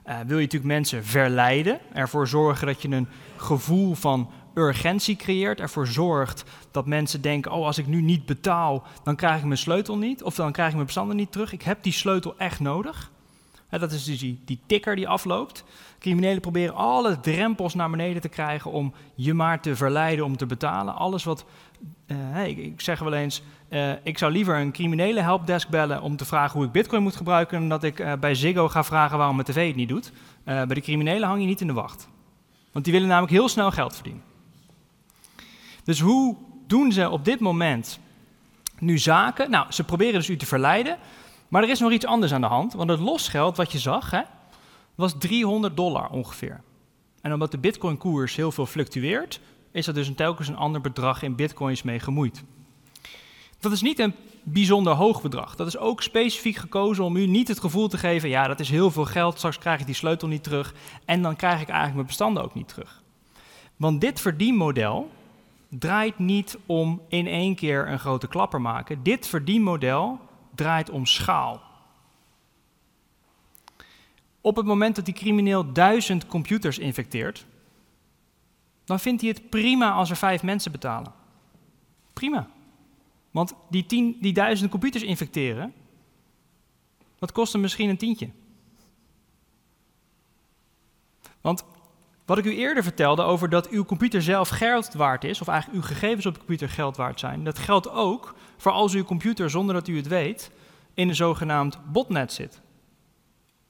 [0.06, 5.60] uh, wil je natuurlijk mensen verleiden, ervoor zorgen dat je een gevoel van urgentie creëert,
[5.60, 9.58] ervoor zorgt dat mensen denken: oh, als ik nu niet betaal, dan krijg ik mijn
[9.58, 11.52] sleutel niet, of dan krijg ik mijn bestanden niet terug.
[11.52, 13.10] Ik heb die sleutel echt nodig.
[13.70, 15.64] dat is dus die, die tikker die afloopt.
[15.98, 20.46] Criminelen proberen alle drempels naar beneden te krijgen om je maar te verleiden om te
[20.46, 20.94] betalen.
[20.94, 21.44] Alles wat,
[22.06, 26.16] uh, ik, ik, zeg wel eens, uh, ik zou liever een criminele helpdesk bellen om
[26.16, 29.18] te vragen hoe ik bitcoin moet gebruiken, dan dat ik uh, bij Ziggo ga vragen
[29.18, 30.12] waarom mijn tv het niet doet.
[30.44, 32.08] bij de criminelen hang je niet in de wacht.
[32.72, 34.29] Want die willen namelijk heel snel geld verdienen.
[35.90, 38.00] Dus hoe doen ze op dit moment
[38.78, 39.50] nu zaken?
[39.50, 40.98] Nou, ze proberen dus u te verleiden,
[41.48, 42.72] maar er is nog iets anders aan de hand.
[42.72, 44.20] Want het losgeld wat je zag, hè,
[44.94, 46.60] was 300 dollar ongeveer.
[47.20, 49.40] En omdat de bitcoin-koers heel veel fluctueert,
[49.72, 52.44] is er dus een telkens een ander bedrag in bitcoins mee gemoeid.
[53.60, 55.56] Dat is niet een bijzonder hoog bedrag.
[55.56, 58.70] Dat is ook specifiek gekozen om u niet het gevoel te geven: ja, dat is
[58.70, 60.74] heel veel geld, straks krijg ik die sleutel niet terug
[61.04, 63.02] en dan krijg ik eigenlijk mijn bestanden ook niet terug.
[63.76, 65.10] Want dit verdienmodel
[65.70, 69.02] draait niet om in één keer een grote klapper maken.
[69.02, 70.18] Dit verdienmodel
[70.54, 71.62] draait om schaal.
[74.40, 77.46] Op het moment dat die crimineel duizend computers infecteert,
[78.84, 81.12] dan vindt hij het prima als er vijf mensen betalen.
[82.12, 82.48] Prima.
[83.30, 85.74] Want die, tien, die duizend computers infecteren,
[87.18, 88.30] dat kost hem misschien een tientje.
[91.40, 91.64] Want
[92.30, 95.80] wat ik u eerder vertelde over dat uw computer zelf geld waard is, of eigenlijk
[95.80, 99.50] uw gegevens op de computer geld waard zijn, dat geldt ook voor als uw computer
[99.50, 100.50] zonder dat u het weet
[100.94, 102.60] in een zogenaamd botnet zit.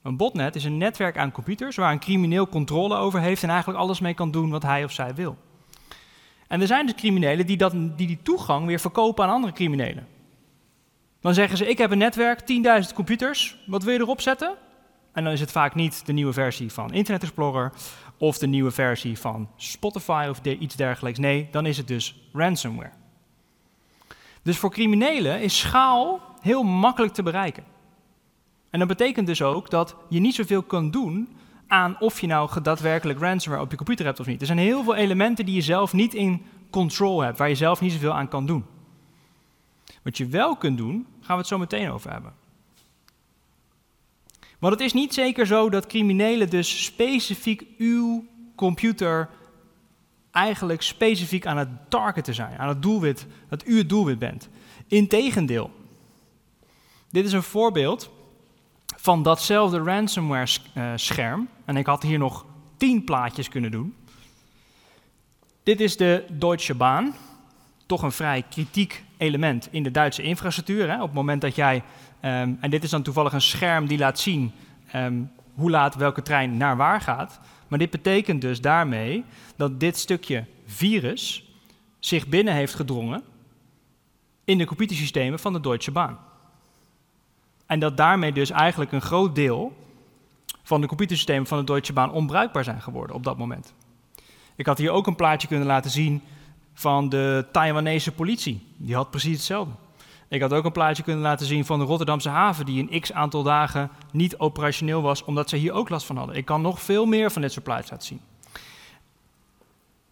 [0.03, 3.79] Een botnet is een netwerk aan computers waar een crimineel controle over heeft en eigenlijk
[3.79, 5.37] alles mee kan doen wat hij of zij wil.
[6.49, 10.07] En er zijn dus criminelen die, dat, die die toegang weer verkopen aan andere criminelen.
[11.21, 14.57] Dan zeggen ze: Ik heb een netwerk, 10.000 computers, wat wil je erop zetten?
[15.13, 17.73] En dan is het vaak niet de nieuwe versie van Internet Explorer
[18.21, 21.19] of de nieuwe versie van Spotify of iets dergelijks.
[21.19, 22.91] Nee, dan is het dus ransomware.
[24.43, 27.65] Dus voor criminelen is schaal heel makkelijk te bereiken.
[28.71, 31.29] En dat betekent dus ook dat je niet zoveel kan doen
[31.67, 34.41] aan of je nou daadwerkelijk ransomware op je computer hebt of niet.
[34.41, 37.81] Er zijn heel veel elementen die je zelf niet in control hebt, waar je zelf
[37.81, 38.65] niet zoveel aan kan doen.
[40.03, 42.33] Wat je wel kunt doen, gaan we het zo meteen over hebben.
[44.61, 49.29] Want het is niet zeker zo dat criminelen dus specifiek uw computer
[50.31, 54.49] eigenlijk specifiek aan het targeten zijn, aan het doelwit, dat u het doelwit bent.
[54.87, 55.71] Integendeel.
[57.11, 58.11] Dit is een voorbeeld
[58.97, 61.49] van datzelfde ransomware eh, scherm.
[61.65, 62.47] En ik had hier nog
[62.77, 63.95] tien plaatjes kunnen doen.
[65.63, 67.15] Dit is de Deutsche Bahn.
[67.87, 70.91] Toch een vrij kritiek element in de Duitse infrastructuur.
[70.91, 70.95] Hè?
[70.95, 71.83] Op het moment dat jij
[72.25, 74.53] Um, en dit is dan toevallig een scherm die laat zien
[74.95, 77.41] um, hoe laat welke trein naar waar gaat.
[77.69, 79.25] Maar dit betekent dus daarmee
[79.57, 81.45] dat dit stukje virus
[81.99, 83.23] zich binnen heeft gedrongen
[84.45, 86.17] in de computersystemen van de Deutsche Bahn.
[87.67, 89.77] En dat daarmee dus eigenlijk een groot deel
[90.63, 93.75] van de computersystemen van de Deutsche Bahn onbruikbaar zijn geworden op dat moment.
[94.57, 96.23] Ik had hier ook een plaatje kunnen laten zien
[96.75, 98.67] van de Taiwanese politie.
[98.77, 99.73] Die had precies hetzelfde.
[100.31, 103.13] Ik had ook een plaatje kunnen laten zien van de Rotterdamse haven, die een x
[103.13, 106.37] aantal dagen niet operationeel was, omdat ze hier ook last van hadden.
[106.37, 108.21] Ik kan nog veel meer van dit soort plaatjes laten zien.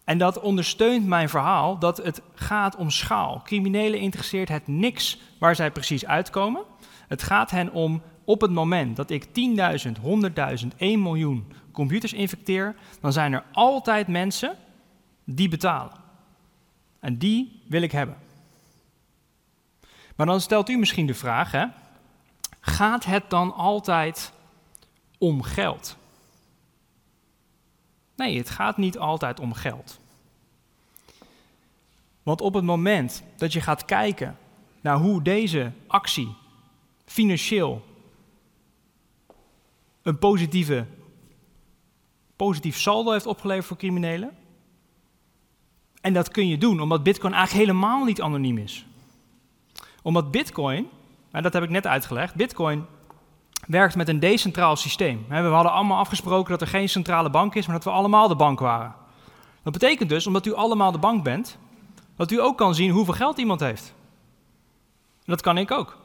[0.03, 3.41] En dat ondersteunt mijn verhaal dat het gaat om schaal.
[3.43, 6.61] Criminelen interesseert het niks waar zij precies uitkomen.
[7.07, 9.31] Het gaat hen om op het moment dat ik 10.000,
[10.61, 14.55] 100.000, 1 miljoen computers infecteer, dan zijn er altijd mensen
[15.23, 15.93] die betalen.
[16.99, 18.15] En die wil ik hebben.
[20.19, 21.65] Maar dan stelt u misschien de vraag, hè,
[22.59, 24.33] gaat het dan altijd
[25.17, 25.97] om geld?
[28.15, 29.99] Nee, het gaat niet altijd om geld.
[32.23, 34.37] Want op het moment dat je gaat kijken
[34.81, 36.35] naar hoe deze actie
[37.05, 37.85] financieel
[40.01, 40.85] een positieve,
[42.35, 44.37] positief saldo heeft opgeleverd voor criminelen.
[46.01, 48.87] En dat kun je doen omdat Bitcoin eigenlijk helemaal niet anoniem is.
[50.01, 50.87] Omdat Bitcoin,
[51.31, 52.85] en dat heb ik net uitgelegd, Bitcoin
[53.67, 55.25] werkt met een decentraal systeem.
[55.27, 58.35] We hadden allemaal afgesproken dat er geen centrale bank is, maar dat we allemaal de
[58.35, 58.95] bank waren.
[59.63, 61.57] Dat betekent dus, omdat u allemaal de bank bent,
[62.15, 63.93] dat u ook kan zien hoeveel geld iemand heeft.
[65.25, 65.97] dat kan ik ook.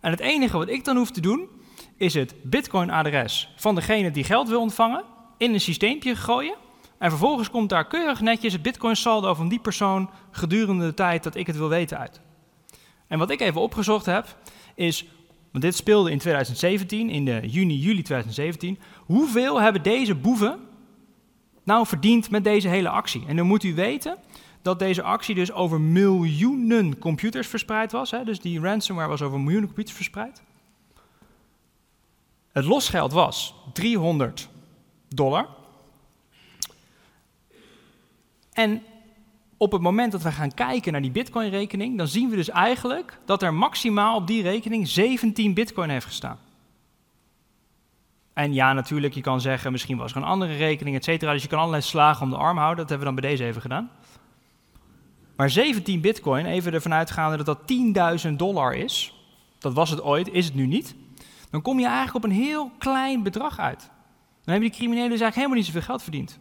[0.00, 1.48] En het enige wat ik dan hoef te doen,
[1.96, 5.04] is het Bitcoin-adres van degene die geld wil ontvangen
[5.36, 6.54] in een systeempje gooien.
[6.98, 11.34] En vervolgens komt daar keurig netjes het Bitcoin-saldo van die persoon gedurende de tijd dat
[11.34, 12.20] ik het wil weten uit.
[13.10, 14.36] En wat ik even opgezocht heb,
[14.74, 15.06] is,
[15.50, 20.60] want dit speelde in 2017, in juni, juli 2017, hoeveel hebben deze boeven
[21.62, 23.24] nou verdiend met deze hele actie?
[23.26, 24.16] En dan moet u weten
[24.62, 28.10] dat deze actie dus over miljoenen computers verspreid was.
[28.10, 28.24] Hè?
[28.24, 30.42] Dus die ransomware was over miljoenen computers verspreid.
[32.52, 34.48] Het losgeld was 300
[35.08, 35.48] dollar.
[38.52, 38.82] En
[39.62, 43.18] op het moment dat we gaan kijken naar die Bitcoin-rekening, dan zien we dus eigenlijk
[43.24, 46.38] dat er maximaal op die rekening 17 Bitcoin heeft gestaan.
[48.32, 51.32] En ja, natuurlijk, je kan zeggen, misschien was er een andere rekening, et cetera.
[51.32, 52.78] Dus je kan allerlei slagen om de arm houden.
[52.78, 53.90] Dat hebben we dan bij deze even gedaan.
[55.36, 59.14] Maar 17 bitcoin, even ervan uitgaande dat dat 10.000 dollar is,
[59.58, 60.94] dat was het ooit, is het nu niet,
[61.50, 63.80] dan kom je eigenlijk op een heel klein bedrag uit.
[63.80, 66.38] Dan hebben die criminelen dus eigenlijk helemaal niet zoveel geld verdiend.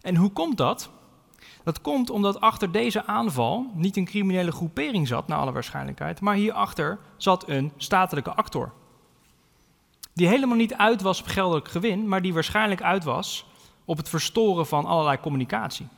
[0.00, 0.90] En hoe komt dat?
[1.64, 6.34] Dat komt omdat achter deze aanval niet een criminele groepering zat, naar alle waarschijnlijkheid, maar
[6.34, 8.72] hierachter zat een statelijke actor.
[10.12, 13.46] Die helemaal niet uit was op geldelijk gewin, maar die waarschijnlijk uit was
[13.84, 15.88] op het verstoren van allerlei communicatie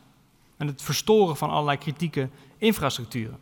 [0.57, 3.39] en het verstoren van allerlei kritieke infrastructuren.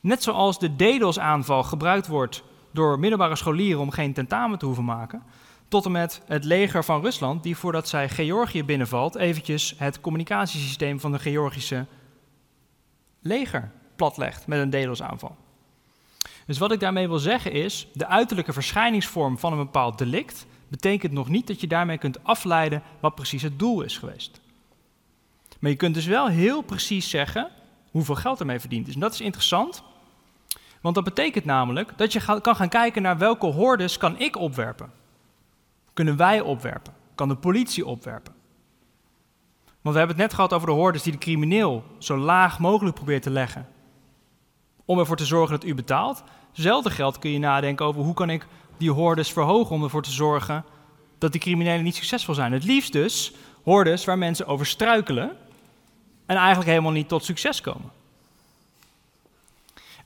[0.00, 5.22] Net zoals de DDoS-aanval gebruikt wordt door middelbare scholieren om geen tentamen te hoeven maken,
[5.68, 11.00] tot en met het leger van Rusland, die voordat zij Georgië binnenvalt, eventjes het communicatiesysteem
[11.00, 11.86] van de Georgische
[13.20, 15.36] leger platlegt met een DDoS-aanval.
[16.46, 21.12] Dus wat ik daarmee wil zeggen is, de uiterlijke verschijningsvorm van een bepaald delict betekent
[21.12, 24.40] nog niet dat je daarmee kunt afleiden wat precies het doel is geweest.
[25.58, 27.50] Maar je kunt dus wel heel precies zeggen
[27.90, 28.94] hoeveel geld ermee verdiend is.
[28.94, 29.82] En dat is interessant,
[30.80, 34.90] want dat betekent namelijk dat je kan gaan kijken naar welke hordes kan ik opwerpen.
[35.94, 36.94] Kunnen wij opwerpen?
[37.14, 38.34] Kan de politie opwerpen?
[39.64, 42.94] Want we hebben het net gehad over de hordes die de crimineel zo laag mogelijk
[42.94, 43.68] probeert te leggen.
[44.84, 46.22] Om ervoor te zorgen dat u betaalt.
[46.52, 50.10] Hetzelfde geld kun je nadenken over hoe kan ik die hordes verhogen om ervoor te
[50.10, 50.64] zorgen
[51.18, 52.52] dat die criminelen niet succesvol zijn.
[52.52, 55.36] Het liefst dus hordes waar mensen over struikelen
[56.26, 57.90] en eigenlijk helemaal niet tot succes komen.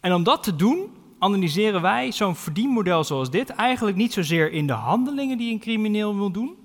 [0.01, 4.67] En om dat te doen, analyseren wij zo'n verdienmodel zoals dit eigenlijk niet zozeer in
[4.67, 6.57] de handelingen die een crimineel wil doen,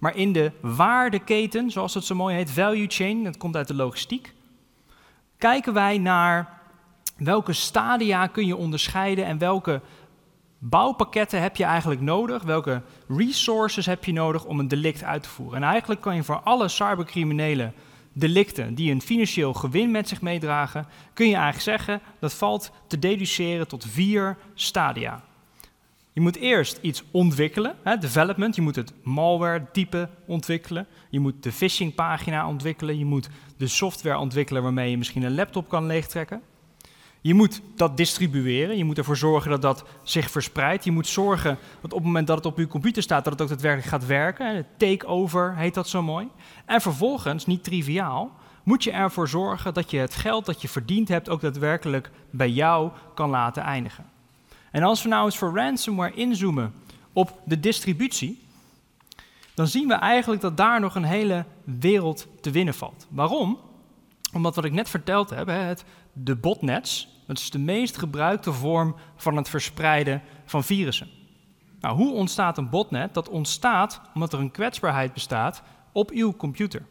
[0.00, 3.74] maar in de waardeketen, zoals het zo mooi heet, value chain, dat komt uit de
[3.74, 4.34] logistiek.
[5.38, 6.60] Kijken wij naar
[7.16, 9.80] welke stadia kun je onderscheiden en welke
[10.58, 15.28] bouwpakketten heb je eigenlijk nodig, welke resources heb je nodig om een delict uit te
[15.28, 15.62] voeren.
[15.62, 17.74] En eigenlijk kan je voor alle cybercriminelen
[18.12, 22.98] delicten die een financieel gewin met zich meedragen, kun je eigenlijk zeggen dat valt te
[22.98, 25.22] deduceren tot vier stadia.
[26.12, 28.54] Je moet eerst iets ontwikkelen, hè, development.
[28.54, 30.86] Je moet het malware-type ontwikkelen.
[31.10, 32.98] Je moet de phishing-pagina ontwikkelen.
[32.98, 36.42] Je moet de software ontwikkelen waarmee je misschien een laptop kan leegtrekken.
[37.22, 38.76] Je moet dat distribueren.
[38.76, 40.84] Je moet ervoor zorgen dat dat zich verspreidt.
[40.84, 43.42] Je moet zorgen dat op het moment dat het op uw computer staat, dat het
[43.42, 44.66] ook daadwerkelijk gaat werken.
[44.76, 46.28] Takeover heet dat zo mooi.
[46.66, 48.32] En vervolgens, niet triviaal,
[48.62, 52.50] moet je ervoor zorgen dat je het geld dat je verdiend hebt ook daadwerkelijk bij
[52.50, 54.04] jou kan laten eindigen.
[54.70, 56.74] En als we nou eens voor ransomware inzoomen
[57.12, 58.46] op de distributie,
[59.54, 63.06] dan zien we eigenlijk dat daar nog een hele wereld te winnen valt.
[63.08, 63.58] Waarom?
[64.32, 68.94] Omdat wat ik net verteld heb, het, de botnets, dat is de meest gebruikte vorm
[69.16, 71.08] van het verspreiden van virussen.
[71.80, 73.14] Nou, hoe ontstaat een botnet?
[73.14, 76.82] Dat ontstaat omdat er een kwetsbaarheid bestaat op uw computer.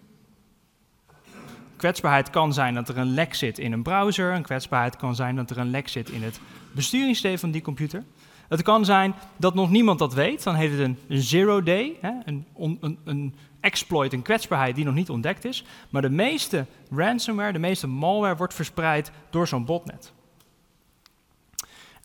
[1.75, 4.33] Kwetsbaarheid kan zijn dat er een lek zit in een browser.
[4.33, 6.39] Een kwetsbaarheid kan zijn dat er een lek zit in het
[6.71, 8.03] besturingssysteem van die computer.
[8.47, 10.43] Het kan zijn dat nog niemand dat weet.
[10.43, 14.93] Dan heet het een zero day, hè, een, een, een exploit, een kwetsbaarheid die nog
[14.93, 15.63] niet ontdekt is.
[15.89, 20.13] Maar de meeste ransomware, de meeste malware wordt verspreid door zo'n botnet.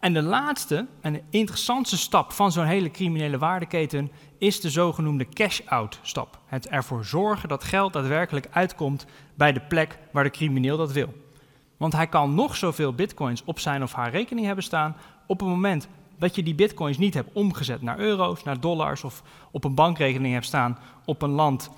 [0.06, 5.28] En de laatste en de interessantste stap van zo'n hele criminele waardeketen is de zogenoemde
[5.28, 6.38] cash-out stap.
[6.46, 11.14] Het ervoor zorgen dat geld daadwerkelijk uitkomt bij de plek waar de crimineel dat wil.
[11.76, 14.96] Want hij kan nog zoveel bitcoins op zijn of haar rekening hebben staan.
[15.26, 15.88] Op het moment
[16.18, 20.34] dat je die bitcoins niet hebt omgezet naar euro's, naar dollars of op een bankrekening
[20.34, 21.70] hebt staan op een land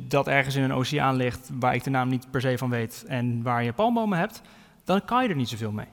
[0.00, 3.04] dat ergens in een oceaan ligt waar ik de naam niet per se van weet
[3.06, 4.42] en waar je palmbomen hebt,
[4.84, 5.88] dan kan je er niet zoveel mee.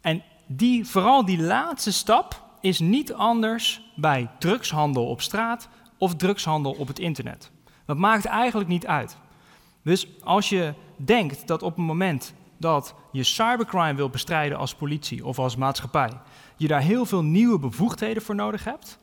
[0.00, 6.72] En die, vooral die laatste stap is niet anders bij drugshandel op straat of drugshandel
[6.72, 7.50] op het internet.
[7.86, 9.16] Dat maakt eigenlijk niet uit.
[9.82, 15.26] Dus als je denkt dat op het moment dat je cybercrime wil bestrijden als politie
[15.26, 16.12] of als maatschappij,
[16.56, 18.98] je daar heel veel nieuwe bevoegdheden voor nodig hebt,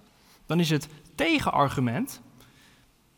[0.46, 2.22] dan is het tegenargument.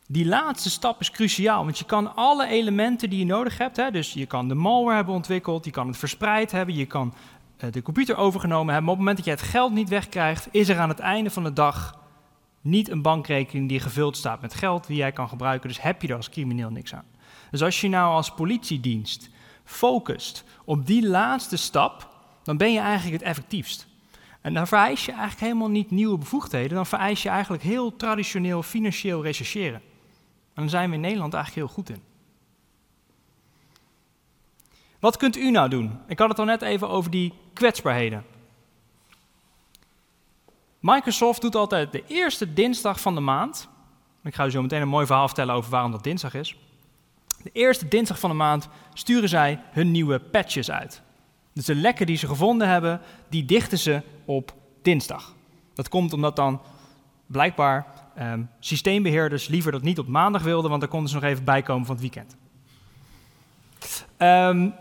[0.08, 3.92] Die laatste stap is cruciaal, want je kan alle elementen die je nodig hebt, hè,
[3.92, 7.14] dus je kan de malware hebben ontwikkeld, je kan het verspreid hebben, je kan
[7.60, 10.70] de computer overgenomen hebben, maar op het moment dat je het geld niet wegkrijgt, is
[10.70, 12.00] er aan het einde van de dag
[12.62, 16.08] niet een bankrekening die gevuld staat met geld die jij kan gebruiken, dus heb je
[16.08, 17.06] er als crimineel niks aan.
[17.52, 19.30] Dus als je nou als politiedienst
[19.64, 22.10] focust op die laatste stap,
[22.44, 23.88] dan ben je eigenlijk het effectiefst.
[24.42, 28.64] En dan vereis je eigenlijk helemaal niet nieuwe bevoegdheden, dan vereis je eigenlijk heel traditioneel
[28.64, 29.82] financieel rechercheren.
[30.54, 32.09] En daar zijn we in Nederland eigenlijk heel goed in.
[35.00, 36.00] Wat kunt u nou doen?
[36.08, 38.26] Ik had het al net even over die kwetsbaarheden.
[40.80, 43.68] Microsoft doet altijd de eerste dinsdag van de maand.
[44.24, 46.56] Ik ga u zo meteen een mooi verhaal vertellen over waarom dat dinsdag is.
[47.44, 51.02] De eerste dinsdag van de maand sturen zij hun nieuwe patches uit.
[51.54, 55.36] Dus de lekken die ze gevonden hebben, die dichten ze op dinsdag.
[55.74, 56.62] Dat komt omdat dan
[57.26, 57.88] blijkbaar
[58.20, 61.86] um, systeembeheerders liever dat niet op maandag wilden, want dan konden ze nog even bijkomen
[61.86, 62.36] van het weekend.
[64.18, 64.74] Um,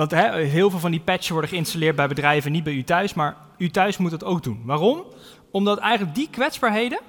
[0.00, 3.36] want heel veel van die patches worden geïnstalleerd bij bedrijven, niet bij u thuis, maar
[3.58, 4.62] u thuis moet het ook doen.
[4.64, 5.04] Waarom?
[5.50, 7.00] Omdat eigenlijk die kwetsbaarheden,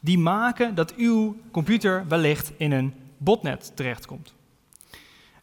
[0.00, 4.34] die maken dat uw computer wellicht in een botnet terechtkomt.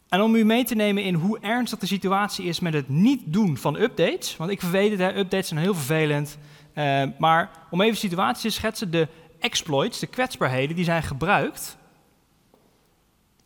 [0.08, 3.22] En om u mee te nemen in hoe ernstig de situatie is met het niet
[3.24, 6.38] doen van updates, want ik weet het, updates zijn heel vervelend,
[6.74, 9.08] uh, maar om even de situatie te schetsen, de
[9.40, 11.76] exploits, de kwetsbaarheden, die zijn gebruikt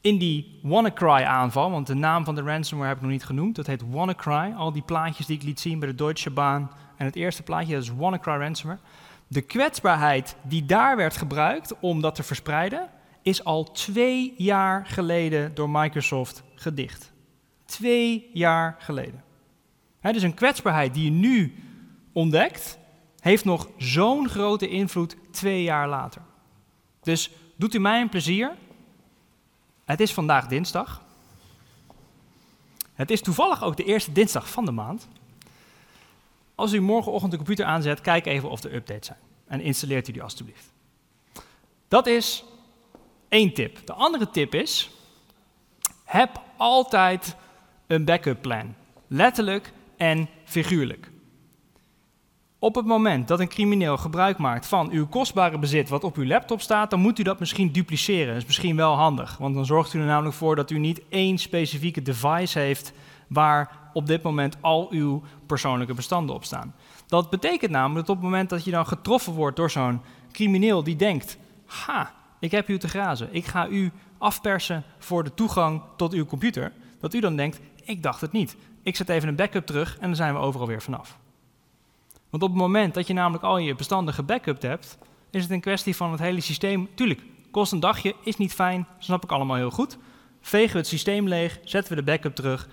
[0.00, 3.66] in die WannaCry-aanval, want de naam van de ransomware heb ik nog niet genoemd, dat
[3.66, 4.52] heet WannaCry.
[4.56, 7.74] Al die plaatjes die ik liet zien bij de Deutsche Bahn en het eerste plaatje,
[7.74, 8.80] dat is WannaCry ransomware.
[9.26, 12.88] De kwetsbaarheid die daar werd gebruikt om dat te verspreiden,
[13.22, 17.12] is al twee jaar geleden door Microsoft gedicht.
[17.64, 19.22] Twee jaar geleden.
[20.00, 21.54] He, dus een kwetsbaarheid die je nu
[22.12, 22.78] ontdekt,
[23.20, 26.22] heeft nog zo'n grote invloed twee jaar later.
[27.02, 28.52] Dus doet u mij een plezier,
[29.90, 31.02] het is vandaag dinsdag.
[32.94, 35.08] Het is toevallig ook de eerste dinsdag van de maand.
[36.54, 39.18] Als u morgenochtend de computer aanzet, kijk even of er updates zijn.
[39.46, 40.72] En installeert u die alstublieft.
[41.88, 42.44] Dat is
[43.28, 43.86] één tip.
[43.86, 44.90] De andere tip is,
[46.04, 47.36] heb altijd
[47.86, 48.74] een backup plan.
[49.06, 51.10] Letterlijk en figuurlijk.
[52.62, 56.26] Op het moment dat een crimineel gebruik maakt van uw kostbare bezit wat op uw
[56.26, 58.26] laptop staat, dan moet u dat misschien dupliceren.
[58.26, 61.02] Dat is misschien wel handig, want dan zorgt u er namelijk voor dat u niet
[61.08, 62.92] één specifieke device heeft
[63.28, 66.74] waar op dit moment al uw persoonlijke bestanden op staan.
[67.06, 70.00] Dat betekent namelijk dat op het moment dat je dan getroffen wordt door zo'n
[70.32, 75.34] crimineel die denkt: ha, ik heb u te grazen, ik ga u afpersen voor de
[75.34, 78.56] toegang tot uw computer, dat u dan denkt: ik dacht het niet.
[78.82, 81.19] Ik zet even een backup terug en dan zijn we overal weer vanaf.
[82.30, 84.98] Want op het moment dat je namelijk al je bestanden gebackupt hebt,
[85.30, 86.88] is het een kwestie van het hele systeem.
[86.94, 89.98] Tuurlijk, kost een dagje, is niet fijn, snap ik allemaal heel goed.
[90.40, 92.68] Vegen we het systeem leeg, zetten we de backup terug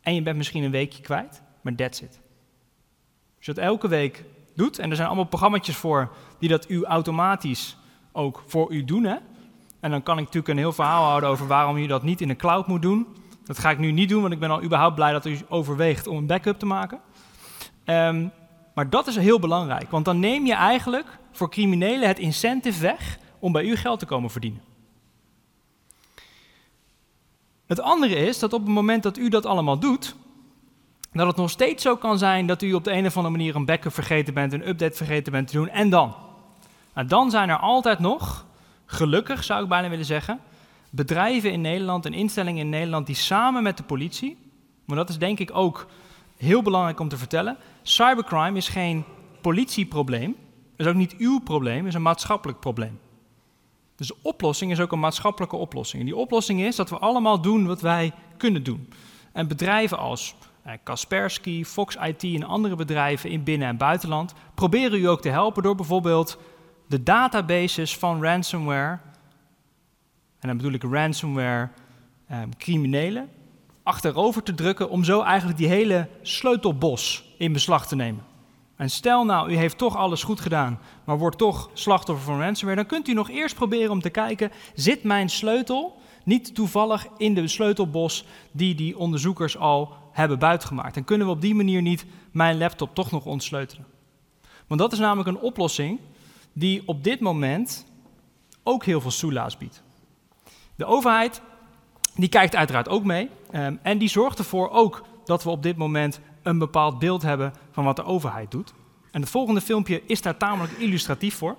[0.00, 2.20] en je bent misschien een weekje kwijt, maar that's it.
[3.36, 4.24] Als je dat elke week
[4.54, 7.76] doet, en er zijn allemaal programma's voor die dat u automatisch
[8.12, 9.16] ook voor u doen, hè?
[9.80, 12.28] En dan kan ik natuurlijk een heel verhaal houden over waarom je dat niet in
[12.28, 13.06] de cloud moet doen.
[13.44, 16.06] Dat ga ik nu niet doen, want ik ben al überhaupt blij dat u overweegt
[16.06, 17.00] om een backup te maken.
[17.84, 18.32] Um,
[18.74, 23.18] maar dat is heel belangrijk, want dan neem je eigenlijk voor criminelen het incentive weg
[23.38, 24.62] om bij u geld te komen verdienen.
[27.66, 30.14] Het andere is dat op het moment dat u dat allemaal doet,
[31.12, 33.56] dat het nog steeds zo kan zijn dat u op de een of andere manier
[33.56, 35.68] een backup vergeten bent, een update vergeten bent te doen.
[35.68, 36.14] En dan?
[36.94, 38.46] Nou, dan zijn er altijd nog,
[38.86, 40.40] gelukkig zou ik bijna willen zeggen,
[40.90, 44.38] bedrijven in Nederland en instellingen in Nederland die samen met de politie,
[44.84, 45.86] maar dat is denk ik ook
[46.42, 49.04] heel belangrijk om te vertellen, cybercrime is geen
[49.40, 50.36] politieprobleem,
[50.76, 52.98] is ook niet uw probleem, is een maatschappelijk probleem.
[53.96, 56.02] Dus de oplossing is ook een maatschappelijke oplossing.
[56.02, 58.88] En die oplossing is dat we allemaal doen wat wij kunnen doen.
[59.32, 65.00] En bedrijven als eh, Kaspersky, Fox IT en andere bedrijven in binnen- en buitenland proberen
[65.00, 66.38] u ook te helpen door bijvoorbeeld
[66.88, 68.98] de databases van ransomware,
[70.38, 71.68] en dan bedoel ik ransomware
[72.26, 73.28] eh, criminelen,
[73.82, 78.24] achterover te drukken om zo eigenlijk die hele sleutelbos in beslag te nemen.
[78.76, 82.80] En stel nou, u heeft toch alles goed gedaan, maar wordt toch slachtoffer van ransomware,
[82.80, 87.34] dan kunt u nog eerst proberen om te kijken, zit mijn sleutel niet toevallig in
[87.34, 90.96] de sleutelbos die die onderzoekers al hebben buitgemaakt?
[90.96, 93.86] En kunnen we op die manier niet mijn laptop toch nog ontsleutelen?
[94.66, 96.00] Want dat is namelijk een oplossing
[96.52, 97.86] die op dit moment
[98.62, 99.82] ook heel veel soelaas biedt.
[100.76, 101.42] De overheid
[102.14, 105.76] die kijkt uiteraard ook mee um, en die zorgt ervoor ook dat we op dit
[105.76, 108.72] moment een bepaald beeld hebben van wat de overheid doet.
[109.10, 111.56] En het volgende filmpje is daar tamelijk illustratief voor.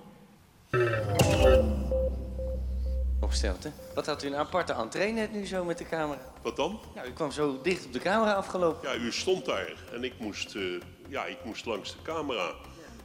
[3.20, 3.70] Opstelt, hè?
[3.94, 6.20] Wat had u een aparte entree net nu zo met de camera?
[6.42, 6.80] Wat dan?
[6.94, 8.88] Ja, u kwam zo dicht op de camera afgelopen.
[8.88, 12.48] Ja, u stond daar en ik moest, uh, ja, ik moest langs de camera.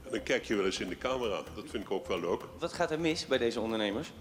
[0.06, 1.42] En dan kijk je wel eens in de camera.
[1.56, 2.42] Dat vind ik ook wel leuk.
[2.60, 4.12] Wat gaat er mis bij deze ondernemers?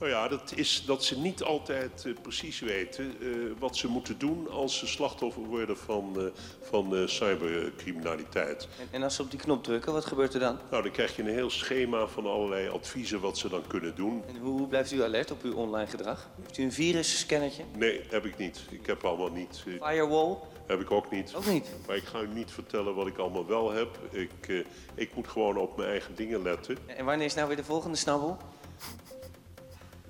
[0.00, 4.18] Nou ja, dat is dat ze niet altijd uh, precies weten uh, wat ze moeten
[4.18, 6.24] doen als ze slachtoffer worden van, uh,
[6.60, 8.68] van cybercriminaliteit.
[8.78, 10.58] En, en, als ze op die knop drukken, wat gebeurt er dan?
[10.70, 14.22] Nou, dan krijg je een heel schema van allerlei adviezen wat ze dan kunnen doen.
[14.28, 16.28] En hoe, hoe blijft u alert op uw online gedrag?
[16.42, 17.62] Heeft u een virusscannertje?
[17.76, 18.60] Nee, heb ik niet.
[18.70, 19.64] Ik heb allemaal niet.
[19.80, 20.36] Firewall?
[20.66, 21.34] Heb ik ook niet.
[21.36, 21.70] Ook niet?
[21.86, 23.98] Maar ik ga u niet vertellen wat ik allemaal wel heb.
[24.10, 26.76] Ik, ik moet gewoon op mijn eigen dingen letten.
[26.86, 28.38] En wanneer is nou weer de volgende snabbel?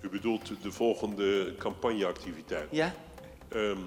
[0.01, 2.69] U bedoelt de volgende campagneactiviteit?
[2.71, 2.93] Ja.
[3.55, 3.79] Um,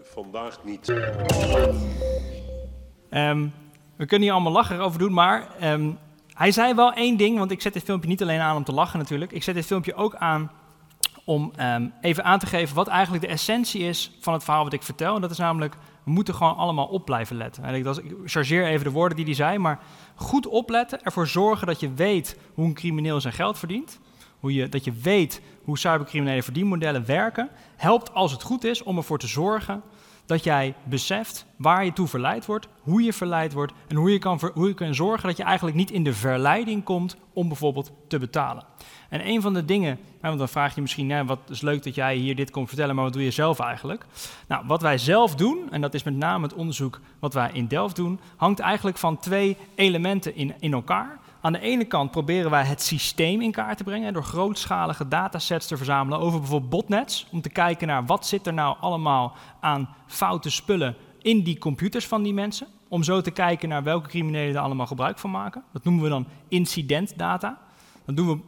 [0.00, 0.88] vandaag niet.
[3.10, 3.52] Um,
[3.96, 5.98] we kunnen hier allemaal lachen over doen, maar um,
[6.34, 8.72] hij zei wel één ding, want ik zet dit filmpje niet alleen aan om te
[8.72, 9.32] lachen natuurlijk.
[9.32, 10.50] Ik zet dit filmpje ook aan
[11.24, 11.52] om
[12.00, 15.14] even aan te geven wat eigenlijk de essentie is van het verhaal wat ik vertel.
[15.14, 15.74] En dat is namelijk,
[16.04, 17.64] we moeten gewoon allemaal op blijven letten.
[17.64, 19.80] En ik, dat, ik chargeer even de woorden die hij zei, maar
[20.14, 24.00] goed opletten, ervoor zorgen dat je weet hoe een crimineel zijn geld verdient
[24.42, 28.96] hoe je, dat je weet hoe cybercriminele verdienmodellen werken, helpt als het goed is om
[28.96, 29.82] ervoor te zorgen
[30.26, 34.18] dat jij beseft waar je toe verleid wordt, hoe je verleid wordt en hoe je
[34.18, 37.92] kan, hoe je kan zorgen dat je eigenlijk niet in de verleiding komt om bijvoorbeeld
[38.08, 38.64] te betalen.
[39.08, 42.16] En een van de dingen, want dan vraag je misschien, wat is leuk dat jij
[42.16, 44.06] hier dit komt vertellen, maar wat doe je zelf eigenlijk?
[44.48, 47.66] Nou, wat wij zelf doen, en dat is met name het onderzoek wat wij in
[47.66, 51.20] Delft doen, hangt eigenlijk van twee elementen in, in elkaar.
[51.44, 55.66] Aan de ene kant proberen wij het systeem in kaart te brengen door grootschalige datasets
[55.66, 59.94] te verzamelen over bijvoorbeeld botnets, om te kijken naar wat zit er nou allemaal aan
[60.06, 64.54] foute spullen in die computers van die mensen, om zo te kijken naar welke criminelen
[64.54, 65.64] er allemaal gebruik van maken.
[65.72, 67.58] Dat noemen we dan incidentdata.
[68.04, 68.38] Dan doen we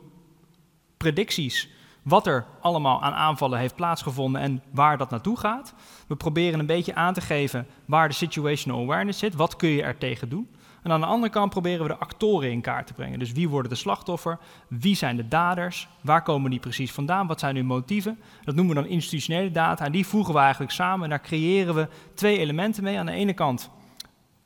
[0.97, 1.69] predicties
[2.03, 5.75] wat er allemaal aan aanvallen heeft plaatsgevonden en waar dat naartoe gaat.
[6.07, 9.83] We proberen een beetje aan te geven waar de situational awareness zit, wat kun je
[9.83, 10.49] er tegen doen.
[10.85, 13.19] En aan de andere kant proberen we de actoren in kaart te brengen.
[13.19, 14.39] Dus wie worden de slachtoffer?
[14.69, 15.89] Wie zijn de daders?
[16.01, 17.27] Waar komen die precies vandaan?
[17.27, 18.19] Wat zijn hun motieven?
[18.45, 19.85] Dat noemen we dan institutionele data.
[19.85, 21.05] En die voegen we eigenlijk samen.
[21.05, 22.99] En daar creëren we twee elementen mee.
[22.99, 23.71] Aan de ene kant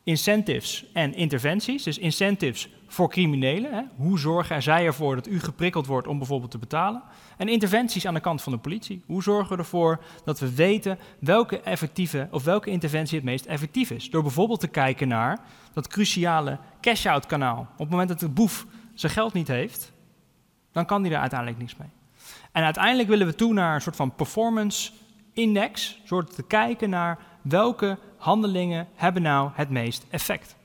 [0.02, 1.82] incentives en interventies.
[1.82, 3.72] Dus incentives voor criminelen.
[3.72, 3.82] Hè.
[3.96, 7.02] Hoe zorgen zij ervoor dat u geprikkeld wordt om bijvoorbeeld te betalen?
[7.38, 9.02] En interventies aan de kant van de politie.
[9.06, 13.90] Hoe zorgen we ervoor dat we weten welke effectieve of welke interventie het meest effectief
[13.90, 14.10] is?
[14.10, 15.38] Door bijvoorbeeld te kijken naar
[15.72, 17.60] dat cruciale cash-out kanaal.
[17.72, 19.92] Op het moment dat de boef zijn geld niet heeft,
[20.72, 21.88] dan kan die er uiteindelijk niks mee.
[22.52, 24.92] En uiteindelijk willen we toe naar een soort van performance
[25.32, 30.56] index, soort te kijken naar welke handelingen hebben nou het meest effect.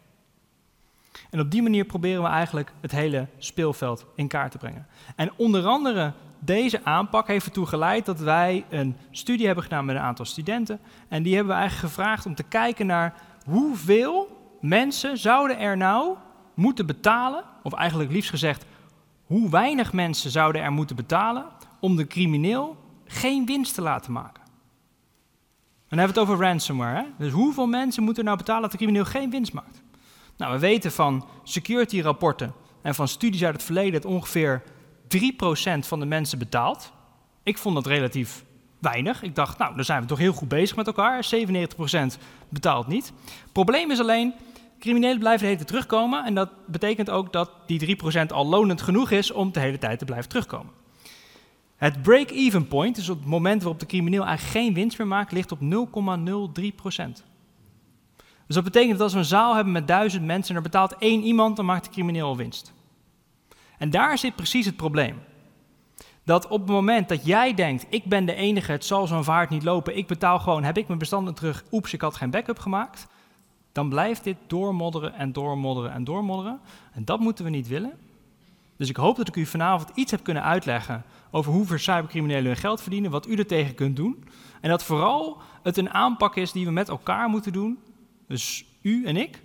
[1.29, 4.87] En op die manier proberen we eigenlijk het hele speelveld in kaart te brengen.
[5.15, 6.13] En onder andere
[6.45, 10.79] deze aanpak heeft ertoe geleid dat wij een studie hebben gedaan met een aantal studenten.
[11.07, 13.13] En die hebben we eigenlijk gevraagd om te kijken naar
[13.45, 16.15] hoeveel mensen zouden er nou
[16.53, 18.65] moeten betalen, of eigenlijk liefst gezegd,
[19.25, 21.45] hoe weinig mensen zouden er moeten betalen
[21.79, 24.43] om de crimineel geen winst te laten maken.
[24.43, 26.97] En dan hebben we het over ransomware.
[26.97, 27.05] Hè?
[27.17, 29.81] Dus hoeveel mensen moeten er nou betalen dat de crimineel geen winst maakt?
[30.37, 34.63] Nou, we weten van security rapporten en van studies uit het verleden dat ongeveer
[35.17, 35.19] 3%
[35.79, 36.91] van de mensen betaalt.
[37.43, 38.43] Ik vond dat relatief
[38.79, 39.23] weinig.
[39.23, 41.25] Ik dacht, nou, dan zijn we toch heel goed bezig met elkaar.
[41.35, 43.13] 97% betaalt niet.
[43.51, 44.33] Probleem is alleen,
[44.79, 46.25] criminelen blijven de terugkomen.
[46.25, 49.99] En dat betekent ook dat die 3% al lonend genoeg is om de hele tijd
[49.99, 50.71] te blijven terugkomen.
[51.75, 55.51] Het break-even point, dus het moment waarop de crimineel eigenlijk geen winst meer maakt, ligt
[55.51, 55.65] op 0,03%.
[58.47, 60.95] Dus dat betekent dat als we een zaal hebben met duizend mensen en er betaalt
[60.97, 62.73] één iemand, dan maakt de crimineel al winst.
[63.83, 65.21] En daar zit precies het probleem.
[66.23, 69.49] Dat op het moment dat jij denkt, ik ben de enige, het zal zo'n vaart
[69.49, 72.59] niet lopen, ik betaal gewoon, heb ik mijn bestanden terug, oeps, ik had geen backup
[72.59, 73.07] gemaakt,
[73.71, 76.59] dan blijft dit doormodderen en doormodderen en doormodderen.
[76.93, 77.93] En dat moeten we niet willen.
[78.77, 82.55] Dus ik hoop dat ik u vanavond iets heb kunnen uitleggen over hoe cybercriminelen hun
[82.55, 84.23] geld verdienen, wat u er tegen kunt doen.
[84.61, 87.79] En dat vooral het een aanpak is die we met elkaar moeten doen.
[88.27, 89.41] Dus u en ik.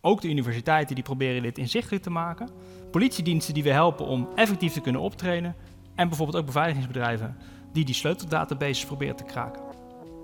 [0.00, 2.48] Ook de universiteiten die proberen dit inzichtelijk te maken.
[2.92, 5.54] Politiediensten die we helpen om effectief te kunnen optreden.
[5.94, 7.36] En bijvoorbeeld ook beveiligingsbedrijven
[7.72, 9.62] die die sleuteldatabases proberen te kraken.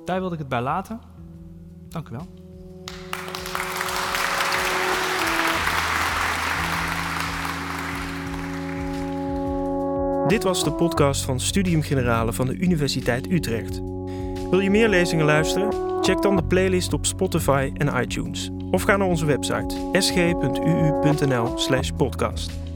[0.04, 1.00] Daar wilde ik het bij laten.
[1.88, 2.26] Dank u wel.
[10.28, 13.80] Dit was de podcast van Studium Generale van de Universiteit Utrecht.
[14.50, 15.97] Wil je meer lezingen luisteren?
[16.08, 18.50] Check dan de playlist op Spotify en iTunes.
[18.70, 22.67] Of ga naar onze website sg.uu.nl/podcast.